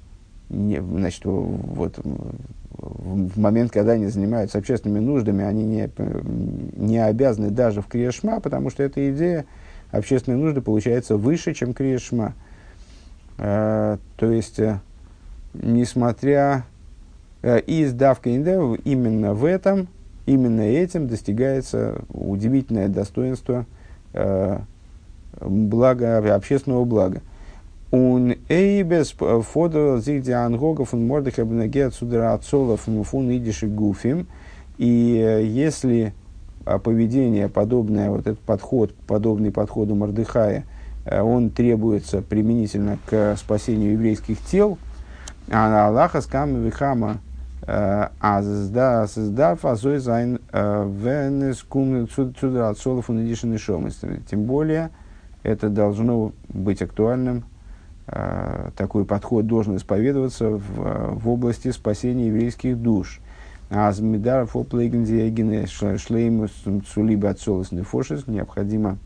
не, 0.50 0.82
значит, 0.82 1.22
вот, 1.26 2.00
в 2.82 3.40
момент, 3.40 3.72
когда 3.72 3.94
они 3.94 4.08
занимаются 4.08 4.58
общественными 4.58 5.00
нуждами, 5.00 5.44
они 5.44 5.66
не, 5.66 5.90
не 6.76 6.98
обязаны 6.98 7.50
даже 7.50 7.82
в 7.82 7.88
Криешма, 7.88 8.40
потому 8.40 8.70
что 8.70 8.84
эта 8.84 9.10
идея 9.12 9.46
общественные 9.92 10.38
нужды 10.38 10.62
получается 10.62 11.18
выше, 11.18 11.54
чем 11.54 11.74
Криешма. 11.74 12.34
Э, 13.38 13.98
то 14.18 14.32
есть, 14.32 14.60
э, 14.60 14.80
несмотря 15.54 16.66
Э, 17.42 17.60
и 17.60 17.84
издавка 17.84 18.36
индев 18.36 18.80
именно 18.84 19.34
в 19.34 19.46
этом, 19.46 19.88
именно 20.26 20.62
этим 20.62 21.08
достигается 21.08 22.02
удивительное 22.10 22.90
достоинство 22.90 23.66
э, 24.14 24.60
блага, 25.42 26.36
общественного 26.36 26.84
блага. 26.84 27.22
Он 27.92 28.36
эйбес 28.50 29.16
фодо 29.18 30.00
зигди 30.00 30.32
ангогов 30.32 30.94
он 30.94 31.08
мордых 31.08 31.40
абнеге 31.40 31.88
отсюда 31.88 32.34
отцолов 32.34 32.82
фун 32.82 33.32
идиши 33.36 33.68
гуфим. 33.68 34.28
И 34.78 35.18
э, 35.18 35.44
если 35.44 36.14
поведение 36.84 37.50
подобное, 37.50 38.10
вот 38.12 38.22
этот 38.22 38.40
подход, 38.40 38.94
подобный 39.08 39.52
подходу 39.52 39.96
Мордыхая, 39.96 40.66
он 41.10 41.50
требуется 41.50 42.22
применительно 42.22 43.00
к 43.08 43.36
спасению 43.38 43.94
еврейских 43.94 44.40
тел, 44.40 44.78
а 45.50 45.88
Аллаха 45.88 46.22
скам 46.22 46.62
вихама 46.62 47.18
а 47.68 49.08
создав 49.08 49.66
азой 49.66 50.00
зайн 50.00 50.40
венес 50.52 51.62
кум 51.64 52.08
цудра 52.08 52.70
от 52.70 52.78
солов 52.80 53.10
унидишен 53.10 53.58
Тем 54.30 54.46
более, 54.46 54.90
это 55.44 55.70
должно 55.70 56.32
быть 56.48 56.82
актуальным, 56.82 57.44
такой 58.76 59.06
подход 59.06 59.46
должен 59.46 59.78
исповедоваться 59.78 60.50
в, 60.50 61.20
в 61.20 61.30
области 61.30 61.72
спасения 61.72 62.28
еврейских 62.28 62.82
душ. 62.82 63.20
Азмидар 63.70 64.48
шлеймус 64.48 66.52
цулиба 66.92 67.30
от 67.30 67.40
солос 67.40 67.72
нефошес 67.72 68.26
необходимо 68.26 68.98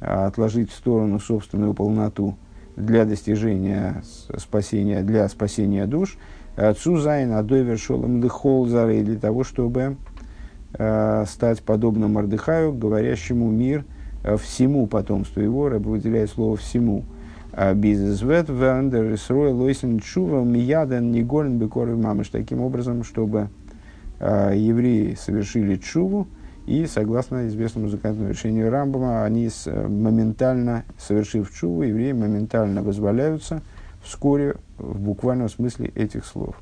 отложить 0.00 0.70
в 0.70 0.74
сторону 0.74 1.20
собственную 1.20 1.74
полноту 1.74 2.38
для 2.76 3.04
достижения 3.04 4.02
спасения, 4.38 5.02
для 5.02 5.28
спасения 5.28 5.86
душ– 5.86 6.16
Цузайн 6.56 7.32
адойвер 7.32 7.78
шолом 7.78 8.22
лихол 8.22 8.66
зарей 8.66 9.02
для 9.02 9.18
того, 9.18 9.44
чтобы 9.44 9.96
э, 10.72 11.24
стать 11.28 11.62
подобным 11.62 12.14
Мордыхаю, 12.14 12.72
говорящему 12.72 13.50
мир 13.50 13.84
э, 14.24 14.38
всему 14.38 14.86
потомству 14.86 15.42
его, 15.42 15.68
Рэб 15.68 15.84
выделяет 15.84 16.30
слово 16.30 16.56
всему. 16.56 17.04
Бизнесвет 17.74 18.50
вендер 18.50 19.14
исрой 19.14 19.52
лойсен 19.52 20.00
чува 20.00 20.44
мияден 20.44 21.10
неголен 21.10 21.58
бекоры 21.58 21.96
мамыш. 21.96 22.28
Таким 22.28 22.60
образом, 22.60 23.02
чтобы 23.02 23.48
э, 24.20 24.52
евреи 24.54 25.14
совершили 25.14 25.76
чуву, 25.76 26.28
и, 26.66 26.86
согласно 26.86 27.46
известному 27.46 27.88
законодательному 27.88 28.32
решению 28.32 28.70
Рамбама, 28.70 29.24
они 29.24 29.48
с, 29.48 29.70
моментально, 29.70 30.84
совершив 30.98 31.54
чуву, 31.54 31.82
евреи 31.82 32.12
моментально 32.12 32.82
вызволяются 32.82 33.62
вскоре 34.02 34.56
в 34.76 35.00
буквальном 35.00 35.48
смысле 35.48 35.92
этих 35.94 36.26
слов. 36.26 36.56